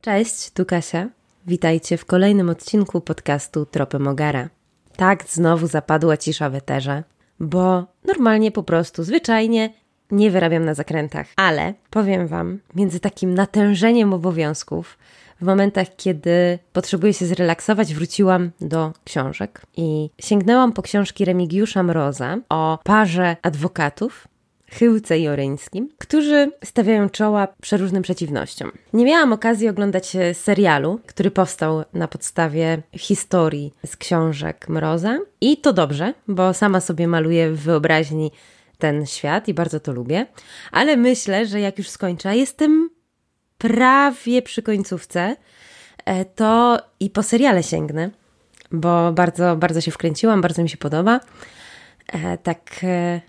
Cześć, 0.00 0.50
tu 0.50 0.64
Kasia. 0.64 1.08
Witajcie 1.46 1.96
w 1.96 2.04
kolejnym 2.04 2.48
odcinku 2.48 3.00
podcastu 3.00 3.66
Tropy 3.66 3.98
Mogara. 3.98 4.48
Tak, 4.96 5.24
znowu 5.28 5.66
zapadła 5.66 6.16
cisza 6.16 6.50
w 6.50 6.54
eterze, 6.54 7.04
bo 7.40 7.86
normalnie 8.04 8.52
po 8.52 8.62
prostu, 8.62 9.04
zwyczajnie 9.04 9.72
nie 10.10 10.30
wyrabiam 10.30 10.64
na 10.64 10.74
zakrętach. 10.74 11.26
Ale 11.36 11.74
powiem 11.90 12.26
Wam, 12.26 12.58
między 12.74 13.00
takim 13.00 13.34
natężeniem 13.34 14.14
obowiązków, 14.14 14.98
w 15.40 15.44
momentach, 15.44 15.96
kiedy 15.96 16.58
potrzebuję 16.72 17.14
się 17.14 17.26
zrelaksować, 17.26 17.94
wróciłam 17.94 18.50
do 18.60 18.92
książek 19.04 19.62
i 19.76 20.10
sięgnęłam 20.18 20.72
po 20.72 20.82
książki 20.82 21.24
Remigiusza 21.24 21.82
Mroza 21.82 22.38
o 22.48 22.78
parze 22.84 23.36
adwokatów, 23.42 24.28
Chyłce 24.78 25.18
i 25.18 25.28
Oryńskim, 25.28 25.88
którzy 25.98 26.52
stawiają 26.64 27.08
czoła 27.08 27.48
przeróżnym 27.62 28.02
przeciwnościom. 28.02 28.72
Nie 28.92 29.04
miałam 29.04 29.32
okazji 29.32 29.68
oglądać 29.68 30.16
serialu, 30.32 31.00
który 31.06 31.30
powstał 31.30 31.84
na 31.94 32.08
podstawie 32.08 32.82
historii 32.96 33.74
z 33.86 33.96
książek 33.96 34.68
Mroza 34.68 35.18
i 35.40 35.56
to 35.56 35.72
dobrze, 35.72 36.14
bo 36.28 36.54
sama 36.54 36.80
sobie 36.80 37.08
maluję 37.08 37.50
w 37.50 37.60
wyobraźni 37.60 38.30
ten 38.78 39.06
świat 39.06 39.48
i 39.48 39.54
bardzo 39.54 39.80
to 39.80 39.92
lubię, 39.92 40.26
ale 40.72 40.96
myślę, 40.96 41.46
że 41.46 41.60
jak 41.60 41.78
już 41.78 41.88
skończę, 41.88 42.36
jestem 42.36 42.90
prawie 43.58 44.42
przy 44.42 44.62
końcówce, 44.62 45.36
e, 46.04 46.24
to 46.24 46.78
i 47.00 47.10
po 47.10 47.22
seriale 47.22 47.62
sięgnę, 47.62 48.10
bo 48.72 49.12
bardzo, 49.12 49.56
bardzo 49.56 49.80
się 49.80 49.90
wkręciłam, 49.90 50.40
bardzo 50.40 50.62
mi 50.62 50.68
się 50.68 50.76
podoba. 50.76 51.20
E, 52.12 52.38
tak 52.38 52.80
e, 52.82 53.20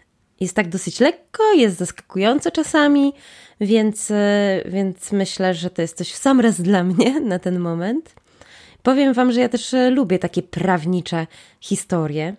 jest 0.42 0.56
tak 0.56 0.70
dosyć 0.70 1.00
lekko, 1.00 1.54
jest 1.54 1.78
zaskakująco 1.78 2.52
czasami, 2.52 3.14
więc, 3.62 4.12
więc 4.66 5.12
myślę, 5.12 5.54
że 5.54 5.70
to 5.70 5.82
jest 5.82 5.98
coś 5.98 6.12
w 6.12 6.18
sam 6.18 6.40
raz 6.40 6.62
dla 6.62 6.84
mnie 6.84 7.20
na 7.32 7.40
ten 7.40 7.60
moment. 7.60 8.16
Powiem 8.84 9.14
Wam, 9.14 9.32
że 9.32 9.42
ja 9.42 9.50
też 9.50 9.76
lubię 9.92 10.20
takie 10.20 10.44
prawnicze 10.44 11.28
historie. 11.60 12.36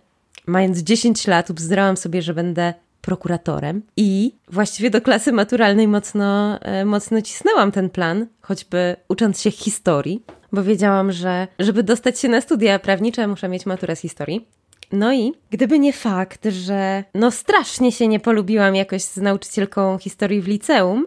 Mając 0.46 0.78
10 0.78 1.26
lat, 1.26 1.52
bzdrałam 1.52 1.96
sobie, 1.96 2.22
że 2.22 2.34
będę 2.34 2.74
prokuratorem 3.02 3.82
i 3.96 4.34
właściwie 4.48 4.90
do 4.90 5.00
klasy 5.00 5.32
maturalnej 5.32 5.88
mocno, 5.88 6.58
e, 6.60 6.84
mocno 6.84 7.22
cisnęłam 7.22 7.72
ten 7.72 7.90
plan, 7.90 8.26
choćby 8.40 8.96
ucząc 9.08 9.40
się 9.40 9.50
historii, 9.50 10.22
bo 10.52 10.62
wiedziałam, 10.62 11.12
że 11.12 11.48
żeby 11.58 11.82
dostać 11.82 12.20
się 12.20 12.28
na 12.28 12.40
studia 12.40 12.78
prawnicze, 12.78 13.28
muszę 13.28 13.48
mieć 13.48 13.66
maturę 13.66 13.96
z 13.96 14.00
historii. 14.00 14.48
No 14.92 15.12
i 15.12 15.32
gdyby 15.50 15.78
nie 15.78 15.92
fakt, 15.92 16.46
że 16.50 17.04
no 17.14 17.30
strasznie 17.30 17.92
się 17.92 18.08
nie 18.08 18.20
polubiłam 18.20 18.76
jakoś 18.76 19.02
z 19.02 19.16
nauczycielką 19.16 19.98
historii 19.98 20.40
w 20.40 20.48
liceum, 20.48 21.06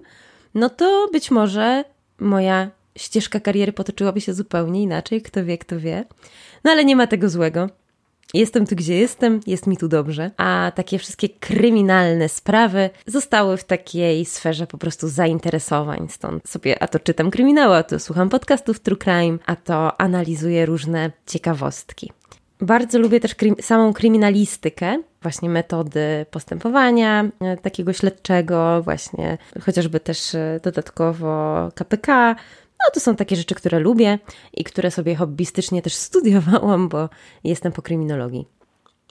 no 0.56 0.70
to 0.70 1.08
być 1.12 1.32
może 1.32 1.84
moja 2.20 2.70
ścieżka 2.98 3.40
kariery 3.40 3.74
potoczyłaby 3.74 4.22
się 4.22 4.34
zupełnie 4.34 4.82
inaczej, 4.82 5.22
kto 5.22 5.46
wie, 5.46 5.58
kto 5.58 5.80
wie. 5.80 6.06
No 6.64 6.72
ale 6.72 6.86
nie 6.86 6.96
ma 6.96 7.08
tego 7.08 7.30
złego. 7.30 7.70
Jestem 8.34 8.68
tu, 8.68 8.76
gdzie 8.76 8.98
jestem, 8.98 9.40
jest 9.48 9.68
mi 9.68 9.78
tu 9.78 9.88
dobrze. 9.88 10.32
A 10.38 10.72
takie 10.76 11.00
wszystkie 11.00 11.30
kryminalne 11.30 12.30
sprawy 12.30 12.90
zostały 13.06 13.58
w 13.58 13.64
takiej 13.64 14.26
sferze 14.26 14.68
po 14.68 14.78
prostu 14.78 15.08
zainteresowań. 15.08 16.08
Stąd 16.10 16.50
sobie 16.50 16.84
a 16.84 16.88
to 16.88 17.00
czytam 17.00 17.32
kryminały, 17.32 17.76
a 17.76 17.84
to 17.84 18.00
słucham 18.00 18.30
podcastów 18.30 18.80
True 18.80 18.98
Crime, 18.98 19.38
a 19.46 19.56
to 19.56 20.02
analizuję 20.02 20.66
różne 20.66 21.12
ciekawostki. 21.26 22.12
Bardzo 22.66 23.00
lubię 23.00 23.20
też 23.20 23.36
krim 23.36 23.56
samą 23.62 23.94
kryminalistykę, 23.94 25.02
właśnie 25.22 25.50
metody 25.50 26.26
postępowania 26.32 27.26
e, 27.40 27.58
takiego 27.58 27.94
śledczego, 27.94 28.82
właśnie 28.84 29.38
chociażby 29.62 30.00
też 30.00 30.36
e, 30.36 30.60
dodatkowo 30.64 31.70
KPK, 31.76 32.36
no 32.70 32.92
to 32.94 33.00
są 33.00 33.16
takie 33.16 33.36
rzeczy, 33.36 33.56
które 33.56 33.80
lubię 33.80 34.20
i 34.54 34.64
które 34.64 34.92
sobie 34.92 35.16
hobbystycznie 35.16 35.82
też 35.82 35.94
studiowałam, 35.94 36.90
bo 36.90 37.10
jestem 37.44 37.72
po 37.72 37.82
kryminologii. 37.82 38.48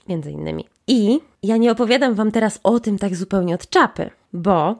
Między 0.07 0.31
innymi. 0.31 0.65
I 0.87 1.19
ja 1.43 1.57
nie 1.57 1.71
opowiadam 1.71 2.13
Wam 2.13 2.31
teraz 2.31 2.59
o 2.63 2.79
tym 2.79 2.97
tak 2.97 3.15
zupełnie 3.15 3.55
od 3.55 3.69
czapy, 3.69 4.09
bo 4.33 4.75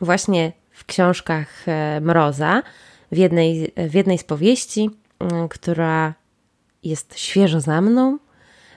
właśnie 0.00 0.52
w 0.70 0.84
książkach 0.84 1.68
e, 1.68 2.00
Mroza, 2.00 2.62
w 3.12 3.16
jednej, 3.16 3.72
w 3.76 3.94
jednej 3.94 4.18
z 4.18 4.24
powieści, 4.24 4.90
która 5.50 6.19
jest 6.84 7.18
świeżo 7.18 7.60
za 7.60 7.80
mną, 7.80 8.18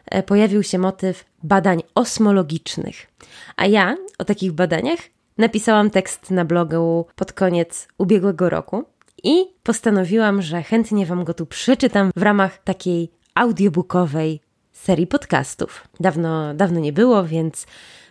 e, 0.05 0.23
pojawił 0.23 0.63
się 0.63 0.79
motyw 0.79 1.25
badań 1.43 1.83
osmologicznych. 1.95 3.07
A 3.55 3.65
ja 3.65 3.97
o 4.17 4.25
takich 4.25 4.51
badaniach 4.51 4.99
napisałam 5.37 5.89
tekst 5.89 6.31
na 6.31 6.45
blogu 6.45 7.05
pod 7.15 7.33
koniec 7.33 7.87
ubiegłego 7.97 8.49
roku 8.49 8.83
i 9.23 9.45
postanowiłam, 9.63 10.41
że 10.41 10.63
chętnie 10.63 11.05
Wam 11.05 11.23
go 11.23 11.33
tu 11.33 11.45
przeczytam 11.45 12.11
w 12.15 12.21
ramach 12.21 12.63
takiej 12.63 13.11
audiobookowej 13.35 14.39
serii 14.73 15.07
podcastów. 15.07 15.87
Dawno, 15.99 16.53
dawno 16.53 16.79
nie 16.79 16.93
było, 16.93 17.23
więc 17.23 17.67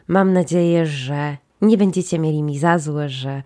mam 0.08 0.32
nadzieję, 0.32 0.86
że 0.86 1.36
nie 1.62 1.78
będziecie 1.78 2.18
mieli 2.18 2.42
mi 2.42 2.58
za 2.58 2.78
złe, 2.78 3.08
że 3.08 3.42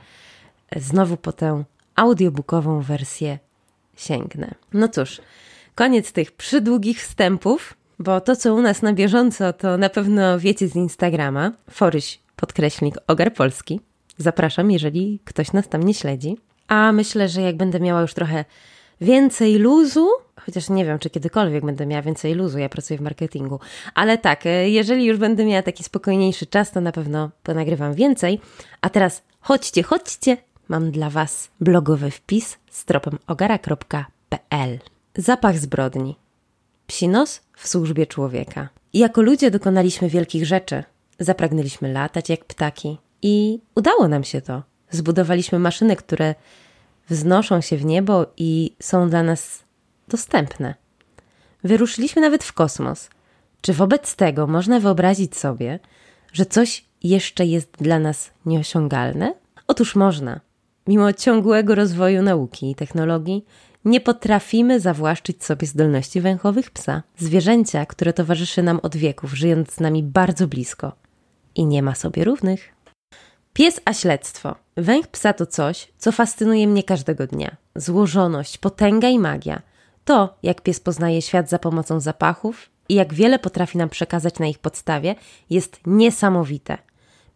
znowu 0.76 1.16
po 1.16 1.32
tę 1.32 1.64
audiobookową 1.96 2.80
wersję 2.80 3.38
sięgnę. 3.96 4.54
No 4.72 4.88
cóż, 4.88 5.20
koniec 5.76 6.12
tych 6.12 6.32
przydługich 6.32 7.02
wstępów, 7.02 7.74
bo 7.98 8.20
to, 8.20 8.36
co 8.36 8.54
u 8.54 8.62
nas 8.62 8.82
na 8.82 8.92
bieżąco, 8.92 9.52
to 9.52 9.78
na 9.78 9.88
pewno 9.88 10.38
wiecie 10.38 10.68
z 10.68 10.76
Instagrama, 10.76 11.52
foryś 11.70 12.18
podkreślnik 12.36 12.94
Ogar 13.06 13.34
Polski. 13.34 13.80
Zapraszam, 14.18 14.70
jeżeli 14.70 15.20
ktoś 15.24 15.52
nas 15.52 15.68
tam 15.68 15.82
nie 15.82 15.94
śledzi. 15.94 16.36
A 16.68 16.92
myślę, 16.92 17.28
że 17.28 17.40
jak 17.40 17.56
będę 17.56 17.80
miała 17.80 18.00
już 18.00 18.14
trochę 18.14 18.44
więcej 19.00 19.58
luzu, 19.58 20.08
chociaż 20.40 20.68
nie 20.68 20.84
wiem, 20.84 20.98
czy 20.98 21.10
kiedykolwiek 21.10 21.64
będę 21.64 21.86
miała 21.86 22.02
więcej 22.02 22.34
luzu, 22.34 22.58
ja 22.58 22.68
pracuję 22.68 22.98
w 22.98 23.02
marketingu, 23.02 23.60
ale 23.94 24.18
tak, 24.18 24.46
e, 24.46 24.68
jeżeli 24.70 25.04
już 25.04 25.18
będę 25.18 25.44
miała 25.44 25.62
taki 25.62 25.84
spokojniejszy 25.84 26.46
czas, 26.46 26.70
to 26.70 26.80
na 26.80 26.92
pewno 26.92 27.30
ponagrywam 27.42 27.94
więcej. 27.94 28.40
A 28.80 28.90
teraz 28.90 29.22
chodźcie, 29.40 29.82
chodźcie, 29.82 30.36
mam 30.68 30.90
dla 30.90 31.10
Was 31.10 31.48
blogowy 31.60 32.10
wpis 32.10 32.58
z 32.70 32.84
tropem 32.84 33.18
ogara.pl. 33.26 34.78
Zapach 35.18 35.58
zbrodni. 35.58 36.16
Psinos 36.86 37.40
w 37.56 37.68
służbie 37.68 38.06
człowieka. 38.06 38.68
I 38.92 38.98
jako 38.98 39.22
ludzie 39.22 39.50
dokonaliśmy 39.50 40.08
wielkich 40.08 40.46
rzeczy. 40.46 40.84
Zapragnęliśmy 41.18 41.92
latać 41.92 42.28
jak 42.28 42.44
ptaki. 42.44 42.98
I 43.22 43.60
udało 43.74 44.08
nam 44.08 44.24
się 44.24 44.40
to. 44.40 44.62
Zbudowaliśmy 44.90 45.58
maszyny, 45.58 45.96
które 45.96 46.34
wznoszą 47.08 47.60
się 47.60 47.76
w 47.76 47.84
niebo 47.84 48.26
i 48.36 48.76
są 48.80 49.10
dla 49.10 49.22
nas 49.22 49.64
dostępne. 50.08 50.74
Wyruszyliśmy 51.64 52.22
nawet 52.22 52.44
w 52.44 52.52
kosmos. 52.52 53.10
Czy 53.60 53.72
wobec 53.72 54.16
tego 54.16 54.46
można 54.46 54.80
wyobrazić 54.80 55.36
sobie, 55.36 55.78
że 56.32 56.46
coś 56.46 56.84
jeszcze 57.02 57.46
jest 57.46 57.70
dla 57.70 57.98
nas 57.98 58.30
nieosiągalne? 58.46 59.34
Otóż 59.66 59.94
można. 59.94 60.40
Mimo 60.86 61.12
ciągłego 61.12 61.74
rozwoju 61.74 62.22
nauki 62.22 62.70
i 62.70 62.74
technologii, 62.74 63.44
nie 63.84 64.00
potrafimy 64.00 64.80
zawłaszczyć 64.80 65.44
sobie 65.44 65.66
zdolności 65.66 66.20
węchowych 66.20 66.70
psa, 66.70 67.02
zwierzęcia, 67.18 67.86
które 67.86 68.12
towarzyszy 68.12 68.62
nam 68.62 68.80
od 68.82 68.96
wieków, 68.96 69.34
żyjąc 69.34 69.70
z 69.70 69.80
nami 69.80 70.02
bardzo 70.02 70.48
blisko 70.48 70.92
i 71.54 71.66
nie 71.66 71.82
ma 71.82 71.94
sobie 71.94 72.24
równych. 72.24 72.74
Pies 73.52 73.80
a 73.84 73.92
śledztwo. 73.92 74.54
Węch 74.76 75.06
psa 75.06 75.32
to 75.32 75.46
coś, 75.46 75.92
co 75.98 76.12
fascynuje 76.12 76.66
mnie 76.66 76.82
każdego 76.82 77.26
dnia. 77.26 77.56
Złożoność, 77.74 78.58
potęga 78.58 79.08
i 79.08 79.18
magia. 79.18 79.62
To, 80.04 80.36
jak 80.42 80.60
pies 80.60 80.80
poznaje 80.80 81.22
świat 81.22 81.48
za 81.48 81.58
pomocą 81.58 82.00
zapachów 82.00 82.70
i 82.88 82.94
jak 82.94 83.14
wiele 83.14 83.38
potrafi 83.38 83.78
nam 83.78 83.88
przekazać 83.88 84.38
na 84.38 84.46
ich 84.46 84.58
podstawie, 84.58 85.14
jest 85.50 85.80
niesamowite. 85.86 86.78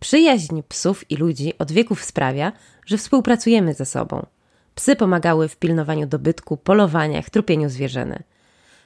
Przyjaźń 0.01 0.63
psów 0.69 1.11
i 1.11 1.17
ludzi 1.17 1.59
od 1.59 1.73
wieków 1.73 2.05
sprawia, 2.05 2.53
że 2.87 2.97
współpracujemy 2.97 3.75
ze 3.75 3.85
sobą. 3.87 4.27
Psy 4.75 4.97
pomagały 4.97 5.49
w 5.49 5.57
pilnowaniu 5.57 6.07
dobytku, 6.07 6.57
polowaniach, 6.57 7.31
trupieniu 7.31 7.69
zwierzyny. 7.69 8.23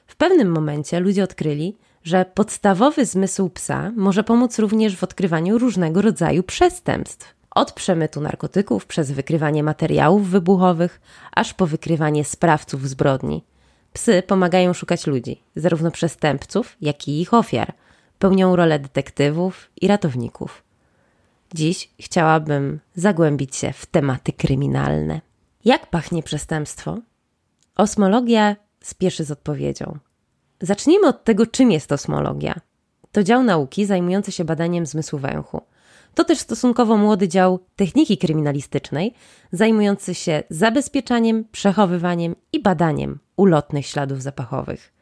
W 0.07 0.15
pewnym 0.15 0.51
momencie 0.51 0.99
ludzie 0.99 1.23
odkryli, 1.23 1.77
że 2.03 2.25
podstawowy 2.33 3.05
zmysł 3.05 3.49
psa 3.49 3.91
może 3.95 4.23
pomóc 4.23 4.59
również 4.59 4.95
w 4.95 5.03
odkrywaniu 5.03 5.57
różnego 5.57 6.01
rodzaju 6.01 6.43
przestępstw. 6.43 7.35
Od 7.51 7.71
przemytu 7.71 8.21
narkotyków 8.21 8.85
przez 8.85 9.11
wykrywanie 9.11 9.63
materiałów 9.63 10.29
wybuchowych, 10.29 11.01
aż 11.31 11.53
po 11.53 11.67
wykrywanie 11.67 12.25
sprawców 12.25 12.89
zbrodni. 12.89 13.43
Psy 13.93 14.23
pomagają 14.27 14.73
szukać 14.73 15.07
ludzi, 15.07 15.41
zarówno 15.55 15.91
przestępców, 15.91 16.77
jak 16.81 17.07
i 17.07 17.21
ich 17.21 17.33
ofiar. 17.33 17.73
Pełnią 18.19 18.55
rolę 18.55 18.79
detektywów 18.79 19.69
i 19.81 19.87
ratowników. 19.87 20.64
Dziś 21.53 21.89
chciałabym 21.99 22.79
zagłębić 22.95 23.55
się 23.55 23.73
w 23.73 23.85
tematy 23.85 24.33
kryminalne. 24.33 25.21
Jak 25.65 25.89
pachnie 25.89 26.23
przestępstwo? 26.23 26.97
Osmologia 27.75 28.55
spieszy 28.81 29.23
z 29.23 29.31
odpowiedzią. 29.31 29.97
Zacznijmy 30.61 31.07
od 31.07 31.23
tego, 31.23 31.45
czym 31.47 31.71
jest 31.71 31.91
osmologia. 31.91 32.55
To 33.11 33.23
dział 33.23 33.43
nauki 33.43 33.85
zajmujący 33.85 34.31
się 34.31 34.45
badaniem 34.45 34.85
zmysłu 34.85 35.19
węchu. 35.19 35.61
To 36.15 36.23
też 36.23 36.39
stosunkowo 36.39 36.97
młody 36.97 37.27
dział 37.27 37.59
techniki 37.75 38.17
kryminalistycznej, 38.17 39.13
zajmujący 39.51 40.15
się 40.15 40.43
zabezpieczaniem, 40.49 41.45
przechowywaniem 41.51 42.35
i 42.53 42.59
badaniem 42.59 43.19
ulotnych 43.35 43.85
śladów 43.85 44.21
zapachowych. 44.21 44.93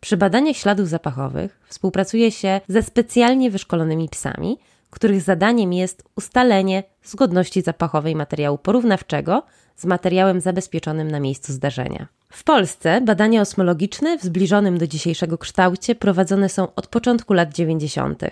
Przy 0.00 0.16
badaniach 0.16 0.56
śladów 0.56 0.88
zapachowych 0.88 1.60
współpracuje 1.68 2.32
się 2.32 2.60
ze 2.68 2.82
specjalnie 2.82 3.50
wyszkolonymi 3.50 4.08
psami, 4.08 4.58
których 4.90 5.22
zadaniem 5.22 5.72
jest 5.72 6.04
ustalenie 6.16 6.82
zgodności 7.04 7.62
zapachowej 7.62 8.16
materiału 8.16 8.58
porównawczego 8.58 9.42
z 9.76 9.84
materiałem 9.84 10.40
zabezpieczonym 10.40 11.10
na 11.10 11.20
miejscu 11.20 11.52
zdarzenia. 11.52 12.08
W 12.32 12.44
Polsce 12.44 13.00
badania 13.00 13.40
osmologiczne 13.40 14.18
w 14.18 14.22
zbliżonym 14.22 14.78
do 14.78 14.86
dzisiejszego 14.86 15.38
kształcie 15.38 15.94
prowadzone 15.94 16.48
są 16.48 16.74
od 16.74 16.86
początku 16.86 17.32
lat 17.32 17.52
90. 17.52 18.22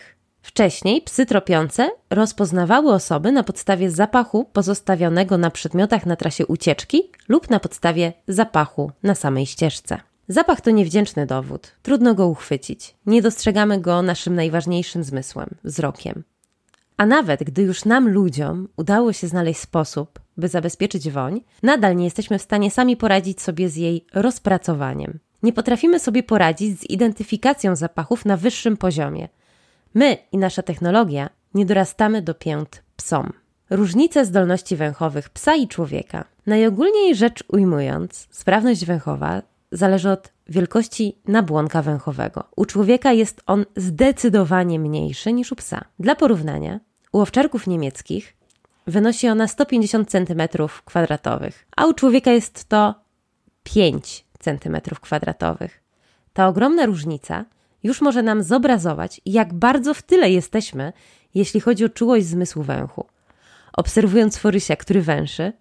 Wcześniej 0.43 1.03
psy 1.03 1.27
tropiące 1.27 1.91
rozpoznawały 2.11 2.93
osoby 2.93 3.33
na 3.33 3.43
podstawie 3.43 3.91
zapachu 3.91 4.45
pozostawionego 4.45 5.39
na 5.39 5.51
przedmiotach 5.51 6.07
na 6.07 6.17
trasie 6.17 6.47
ucieczki 6.47 7.11
lub 7.29 7.51
na 7.51 7.61
podstawie 7.61 8.13
zapachu 8.29 8.93
na 9.03 9.15
samej 9.15 9.47
ścieżce. 9.47 10.01
Zapach 10.29 10.61
to 10.61 10.71
niewdzięczny 10.71 11.27
dowód, 11.27 11.73
trudno 11.83 12.15
go 12.15 12.27
uchwycić. 12.27 12.95
Nie 13.07 13.23
dostrzegamy 13.23 13.81
go 13.81 14.03
naszym 14.03 14.35
najważniejszym 14.35 15.05
zmysłem 15.05 15.49
wzrokiem. 15.65 16.25
A 16.99 17.07
nawet 17.07 17.45
gdy 17.45 17.63
już 17.63 17.85
nam, 17.85 18.09
ludziom, 18.09 18.69
udało 18.77 19.13
się 19.13 19.29
znaleźć 19.29 19.61
sposób, 19.61 20.19
by 20.37 20.49
zabezpieczyć 20.49 21.11
woń, 21.11 21.41
nadal 21.63 21.97
nie 21.97 22.05
jesteśmy 22.05 22.39
w 22.39 22.43
stanie 22.43 22.71
sami 22.71 22.97
poradzić 22.97 23.43
sobie 23.43 23.69
z 23.69 23.77
jej 23.77 24.07
rozpracowaniem. 24.15 25.19
Nie 25.43 25.53
potrafimy 25.53 26.01
sobie 26.01 26.23
poradzić 26.23 26.81
z 26.81 26.91
identyfikacją 26.91 27.77
zapachów 27.77 28.25
na 28.25 28.37
wyższym 28.37 28.77
poziomie. 28.77 29.29
My 29.95 30.17
i 30.33 30.39
nasza 30.39 30.63
technologia 30.63 31.31
nie 31.55 31.67
dorastamy 31.67 32.23
do 32.23 32.35
pięt 32.35 32.83
psom. 32.97 33.33
Różnice 33.71 34.25
zdolności 34.25 34.77
węchowych 34.77 35.31
psa 35.31 35.55
i 35.55 35.69
człowieka. 35.69 36.25
Najogólniej 36.47 37.15
rzecz 37.15 37.45
ujmując, 37.49 38.29
sprawność 38.31 38.85
węchowa 38.85 39.43
zależy 39.73 40.11
od 40.11 40.33
wielkości 40.49 41.19
nabłonka 41.29 41.83
węchowego. 41.83 42.45
U 42.57 42.65
człowieka 42.65 43.13
jest 43.13 43.43
on 43.47 43.65
zdecydowanie 43.77 44.79
mniejszy 44.79 45.33
niż 45.33 45.53
u 45.53 45.57
psa. 45.57 45.85
Dla 45.99 46.15
porównania, 46.15 46.81
u 47.19 47.21
owczarków 47.21 47.67
niemieckich 47.67 48.37
wynosi 48.87 49.29
ona 49.29 49.49
150 49.49 50.11
cm2, 50.11 51.53
a 51.77 51.87
u 51.87 51.95
człowieka 51.95 52.31
jest 52.31 52.65
to 52.65 52.95
5 53.63 54.25
cm2. 54.45 55.69
Ta 56.33 56.49
ogromna 56.49 56.87
różnica 56.87 57.45
już 57.83 58.01
może 58.01 58.23
nam 58.23 58.43
zobrazować, 58.43 59.21
jak 59.27 59.55
bardzo 59.55 59.95
w 59.95 60.03
tyle 60.03 60.31
jesteśmy, 60.31 60.93
jeśli 61.35 61.61
chodzi 61.61 61.85
o 61.85 61.89
czułość 61.89 62.27
zmysłu 62.27 62.63
węchu. 62.63 63.07
Obserwując 63.73 64.39
Forysia, 64.39 64.77
który 64.77 65.03
węszy, 65.03 65.53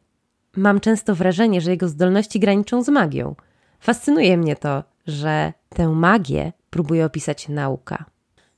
mam 0.55 0.79
często 0.79 1.15
wrażenie, 1.15 1.61
że 1.61 1.71
jego 1.71 1.87
zdolności 1.87 2.39
graniczą 2.39 2.83
z 2.83 2.89
magią. 2.89 3.35
Fascynuje 3.79 4.37
mnie 4.37 4.55
to, 4.55 4.83
że 5.07 5.53
tę 5.69 5.87
magię 5.87 6.53
próbuje 6.69 7.05
opisać 7.05 7.49
nauka. 7.49 8.05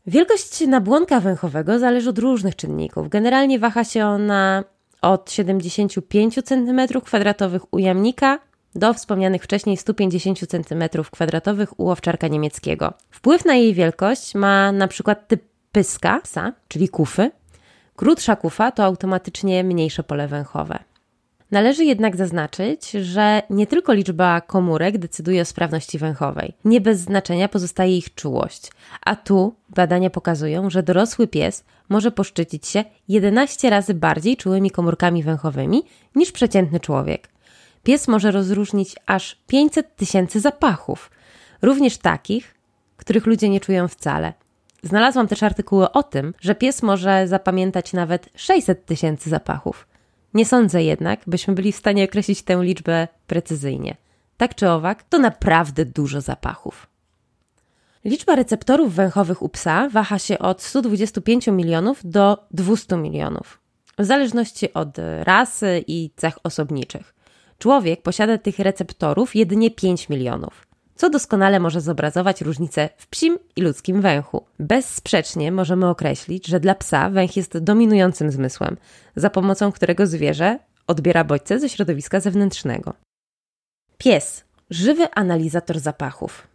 Wielkość 0.10 0.68
nabłonka 0.68 1.20
węchowego 1.20 1.80
zależy 1.80 2.10
od 2.10 2.20
różnych 2.20 2.56
czynników. 2.56 3.10
Generalnie 3.10 3.60
waha 3.60 3.84
się 3.84 4.06
ona 4.06 4.64
od 5.02 5.32
75 5.32 6.38
cm2 6.38 7.60
u 7.72 7.80
jamnika 7.80 8.40
do 8.76 8.94
wspomnianych 8.94 9.44
wcześniej 9.44 9.78
150 9.78 10.40
cm2 10.40 11.68
u 11.78 11.90
owczarka 11.90 12.28
niemieckiego. 12.28 12.94
Wpływ 13.10 13.46
na 13.46 13.56
jej 13.56 13.74
wielkość 13.74 14.36
ma 14.36 14.72
na 14.72 14.88
przykład 14.88 15.28
typ 15.28 15.44
pyska, 15.72 16.20
psa, 16.24 16.54
czyli 16.68 16.90
kufy. 16.90 17.32
Krótsza 17.96 18.36
kufa 18.36 18.72
to 18.72 18.84
automatycznie 18.84 19.64
mniejsze 19.64 20.04
pole 20.04 20.28
węchowe. 20.28 20.80
Należy 21.52 21.86
jednak 21.86 22.16
zaznaczyć, 22.16 22.92
że 22.92 23.42
nie 23.50 23.68
tylko 23.68 23.94
liczba 23.94 24.42
komórek 24.42 24.98
decyduje 24.98 25.42
o 25.42 25.46
sprawności 25.46 25.98
węchowej. 25.98 26.54
Nie 26.66 26.82
bez 26.82 27.00
znaczenia 27.00 27.50
pozostaje 27.50 27.98
ich 27.98 28.16
czułość. 28.16 28.72
A 29.02 29.16
tu 29.16 29.56
badania 29.70 30.10
pokazują, 30.10 30.70
że 30.70 30.84
dorosły 30.84 31.28
pies 31.28 31.64
może 31.90 32.12
poszczycić 32.12 32.68
się 32.68 32.84
11 33.08 33.70
razy 33.70 33.94
bardziej 33.94 34.38
czułymi 34.38 34.72
komórkami 34.72 35.24
węchowymi 35.24 35.84
niż 36.16 36.32
przeciętny 36.32 36.80
człowiek. 36.80 37.30
Pies 37.84 38.08
może 38.08 38.32
rozróżnić 38.32 38.96
aż 39.06 39.38
500 39.48 39.96
tysięcy 39.96 40.40
zapachów, 40.40 41.12
również 41.62 41.98
takich, 41.98 42.56
których 42.98 43.26
ludzie 43.26 43.50
nie 43.50 43.60
czują 43.60 43.88
wcale. 43.88 44.34
Znalazłam 44.84 45.28
też 45.28 45.44
artykuły 45.44 45.92
o 45.92 46.04
tym, 46.04 46.34
że 46.42 46.56
pies 46.56 46.84
może 46.84 47.28
zapamiętać 47.28 47.94
nawet 47.94 48.30
600 48.36 48.86
tysięcy 48.86 49.30
zapachów. 49.30 49.89
Nie 50.34 50.46
sądzę 50.46 50.84
jednak, 50.84 51.22
byśmy 51.28 51.54
byli 51.54 51.72
w 51.72 51.76
stanie 51.76 52.04
określić 52.04 52.42
tę 52.42 52.64
liczbę 52.64 53.08
precyzyjnie. 53.28 53.98
Tak 54.38 54.56
czy 54.56 54.70
owak, 54.70 55.04
to 55.04 55.20
naprawdę 55.20 55.86
dużo 55.86 56.22
zapachów. 56.22 56.88
Liczba 58.06 58.36
receptorów 58.36 58.94
węchowych 58.94 59.42
u 59.42 59.50
psa 59.50 59.90
waha 59.90 60.20
się 60.20 60.40
od 60.40 60.62
125 60.62 61.48
milionów 61.48 62.00
do 62.04 62.48
200 62.52 62.98
milionów, 62.98 63.60
w 63.98 64.06
zależności 64.06 64.74
od 64.74 64.98
rasy 65.24 65.84
i 65.88 66.12
cech 66.16 66.38
osobniczych. 66.44 67.16
Człowiek 67.58 68.02
posiada 68.02 68.38
tych 68.38 68.60
receptorów 68.60 69.36
jedynie 69.36 69.72
5 69.72 70.10
milionów 70.10 70.69
co 71.00 71.10
doskonale 71.10 71.60
może 71.60 71.82
zobrazować 71.82 72.42
różnicę 72.42 72.90
w 72.98 73.08
psim 73.08 73.40
i 73.56 73.62
ludzkim 73.62 74.02
węchu. 74.02 74.46
Bezsprzecznie 74.60 75.52
możemy 75.52 75.88
określić, 75.88 76.48
że 76.48 76.60
dla 76.60 76.76
psa 76.76 77.10
węch 77.10 77.38
jest 77.38 77.58
dominującym 77.58 78.32
zmysłem, 78.32 78.78
za 79.16 79.30
pomocą 79.30 79.72
którego 79.72 80.08
zwierzę 80.08 80.60
odbiera 80.88 81.24
bodźce 81.24 81.60
ze 81.60 81.70
środowiska 81.70 82.20
zewnętrznego. 82.20 82.94
Pies 83.98 84.44
żywy 84.70 85.12
analizator 85.14 85.80
zapachów. 85.80 86.48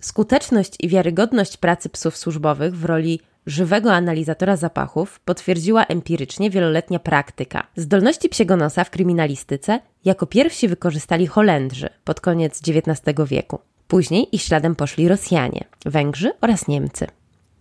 Skuteczność 0.00 0.74
i 0.80 0.88
wiarygodność 0.88 1.56
pracy 1.56 1.88
psów 1.88 2.16
służbowych 2.16 2.76
w 2.76 2.84
roli 2.84 3.20
żywego 3.46 3.92
analizatora 3.92 4.56
zapachów 4.56 5.20
potwierdziła 5.20 5.84
empirycznie 5.84 6.50
wieloletnia 6.50 6.98
praktyka. 6.98 7.66
Zdolności 7.76 8.28
psiego 8.28 8.56
nosa 8.56 8.84
w 8.84 8.90
kryminalistyce 8.90 9.80
jako 10.04 10.26
pierwsi 10.26 10.68
wykorzystali 10.68 11.26
Holendrzy 11.26 11.88
pod 12.04 12.20
koniec 12.20 12.60
XIX 12.68 13.16
wieku. 13.26 13.58
Później 13.88 14.36
ich 14.36 14.42
śladem 14.42 14.76
poszli 14.76 15.08
Rosjanie, 15.08 15.64
Węgrzy 15.84 16.32
oraz 16.40 16.68
Niemcy. 16.68 17.06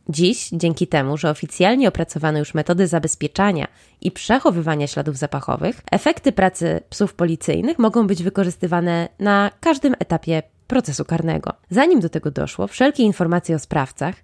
Dziś, 0.10 0.50
dzięki 0.54 0.88
temu, 0.88 1.18
że 1.18 1.30
oficjalnie 1.30 1.88
opracowano 1.88 2.40
już 2.40 2.54
metody 2.54 2.88
zabezpieczania 2.88 3.68
i 4.02 4.12
przechowywania 4.12 4.88
śladów 4.88 5.18
zapachowych, 5.18 5.82
efekty 5.92 6.32
pracy 6.32 6.82
psów 6.90 7.14
policyjnych 7.14 7.80
mogą 7.80 8.08
być 8.08 8.24
wykorzystywane 8.24 9.10
na 9.20 9.52
każdym 9.60 9.96
etapie 10.00 10.44
procesu 10.68 11.06
karnego. 11.06 11.54
Zanim 11.70 12.00
do 12.00 12.10
tego 12.10 12.32
doszło, 12.32 12.68
wszelkie 12.68 13.04
informacje 13.04 13.56
o 13.56 13.60
sprawcach 13.60 14.16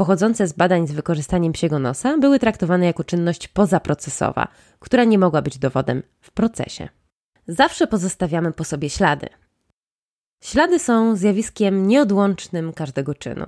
pochodzące 0.00 0.46
z 0.46 0.52
badań 0.52 0.86
z 0.86 0.92
wykorzystaniem 0.92 1.52
psiego 1.52 1.78
nosa 1.78 2.18
były 2.18 2.38
traktowane 2.38 2.86
jako 2.86 3.04
czynność 3.04 3.48
pozaprocesowa, 3.48 4.48
która 4.78 5.04
nie 5.04 5.18
mogła 5.18 5.42
być 5.42 5.58
dowodem 5.58 6.02
w 6.20 6.30
procesie. 6.30 6.88
Zawsze 7.48 7.86
pozostawiamy 7.86 8.52
po 8.52 8.64
sobie 8.64 8.90
ślady. 8.90 9.28
Ślady 10.42 10.78
są 10.78 11.16
zjawiskiem 11.16 11.86
nieodłącznym 11.86 12.72
każdego 12.72 13.14
czynu. 13.14 13.46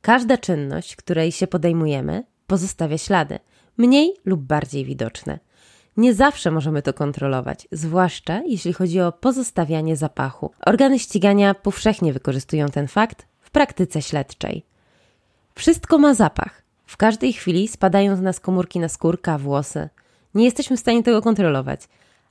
Każda 0.00 0.38
czynność, 0.38 0.96
której 0.96 1.32
się 1.32 1.46
podejmujemy, 1.46 2.24
pozostawia 2.46 2.98
ślady, 2.98 3.38
mniej 3.76 4.16
lub 4.24 4.40
bardziej 4.40 4.84
widoczne. 4.84 5.38
Nie 5.96 6.14
zawsze 6.14 6.50
możemy 6.50 6.82
to 6.82 6.92
kontrolować, 6.92 7.68
zwłaszcza 7.72 8.40
jeśli 8.46 8.72
chodzi 8.72 9.00
o 9.00 9.12
pozostawianie 9.12 9.96
zapachu. 9.96 10.50
Organy 10.66 10.98
ścigania 10.98 11.54
powszechnie 11.54 12.12
wykorzystują 12.12 12.68
ten 12.68 12.88
fakt 12.88 13.26
w 13.40 13.50
praktyce 13.50 14.02
śledczej. 14.02 14.71
Wszystko 15.54 15.98
ma 15.98 16.14
zapach. 16.14 16.62
W 16.86 16.96
każdej 16.96 17.32
chwili 17.32 17.68
spadają 17.68 18.16
z 18.16 18.20
nas 18.20 18.40
komórki 18.40 18.80
na 18.80 18.88
skórka, 18.88 19.38
włosy. 19.38 19.88
Nie 20.34 20.44
jesteśmy 20.44 20.76
w 20.76 20.80
stanie 20.80 21.02
tego 21.02 21.22
kontrolować. 21.22 21.80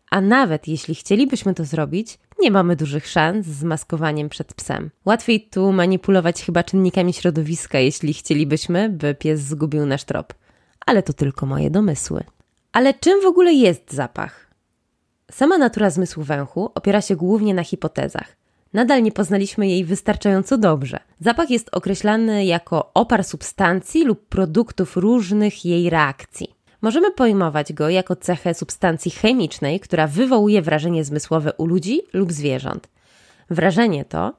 A 0.09 0.21
nawet 0.21 0.67
jeśli 0.67 0.95
chcielibyśmy 0.95 1.53
to 1.53 1.65
zrobić, 1.65 2.19
nie 2.39 2.51
mamy 2.51 2.75
dużych 2.75 3.07
szans 3.07 3.45
z 3.45 3.63
maskowaniem 3.63 4.29
przed 4.29 4.53
psem. 4.53 4.89
Łatwiej 5.05 5.41
tu 5.41 5.71
manipulować 5.71 6.43
chyba 6.43 6.63
czynnikami 6.63 7.13
środowiska, 7.13 7.79
jeśli 7.79 8.13
chcielibyśmy, 8.13 8.89
by 8.89 9.15
pies 9.15 9.39
zgubił 9.39 9.85
nasz 9.85 10.03
trop. 10.03 10.33
Ale 10.85 11.03
to 11.03 11.13
tylko 11.13 11.45
moje 11.45 11.69
domysły. 11.69 12.23
Ale 12.71 12.93
czym 12.93 13.21
w 13.21 13.25
ogóle 13.25 13.53
jest 13.53 13.93
zapach? 13.93 14.51
Sama 15.31 15.57
natura 15.57 15.89
zmysłu 15.89 16.23
węchu 16.23 16.71
opiera 16.75 17.01
się 17.01 17.15
głównie 17.15 17.53
na 17.53 17.63
hipotezach. 17.63 18.40
Nadal 18.73 19.03
nie 19.03 19.11
poznaliśmy 19.11 19.67
jej 19.67 19.85
wystarczająco 19.85 20.57
dobrze. 20.57 20.99
Zapach 21.19 21.49
jest 21.49 21.69
określany 21.71 22.45
jako 22.45 22.91
opar 22.93 23.23
substancji 23.23 24.05
lub 24.05 24.27
produktów 24.27 24.97
różnych 24.97 25.65
jej 25.65 25.89
reakcji. 25.89 26.55
Możemy 26.81 27.11
pojmować 27.11 27.73
go 27.73 27.89
jako 27.89 28.15
cechę 28.15 28.53
substancji 28.53 29.11
chemicznej, 29.11 29.79
która 29.79 30.07
wywołuje 30.07 30.61
wrażenie 30.61 31.03
zmysłowe 31.03 31.53
u 31.53 31.65
ludzi 31.65 32.01
lub 32.13 32.31
zwierząt. 32.31 32.89
Wrażenie 33.49 34.05
to 34.05 34.33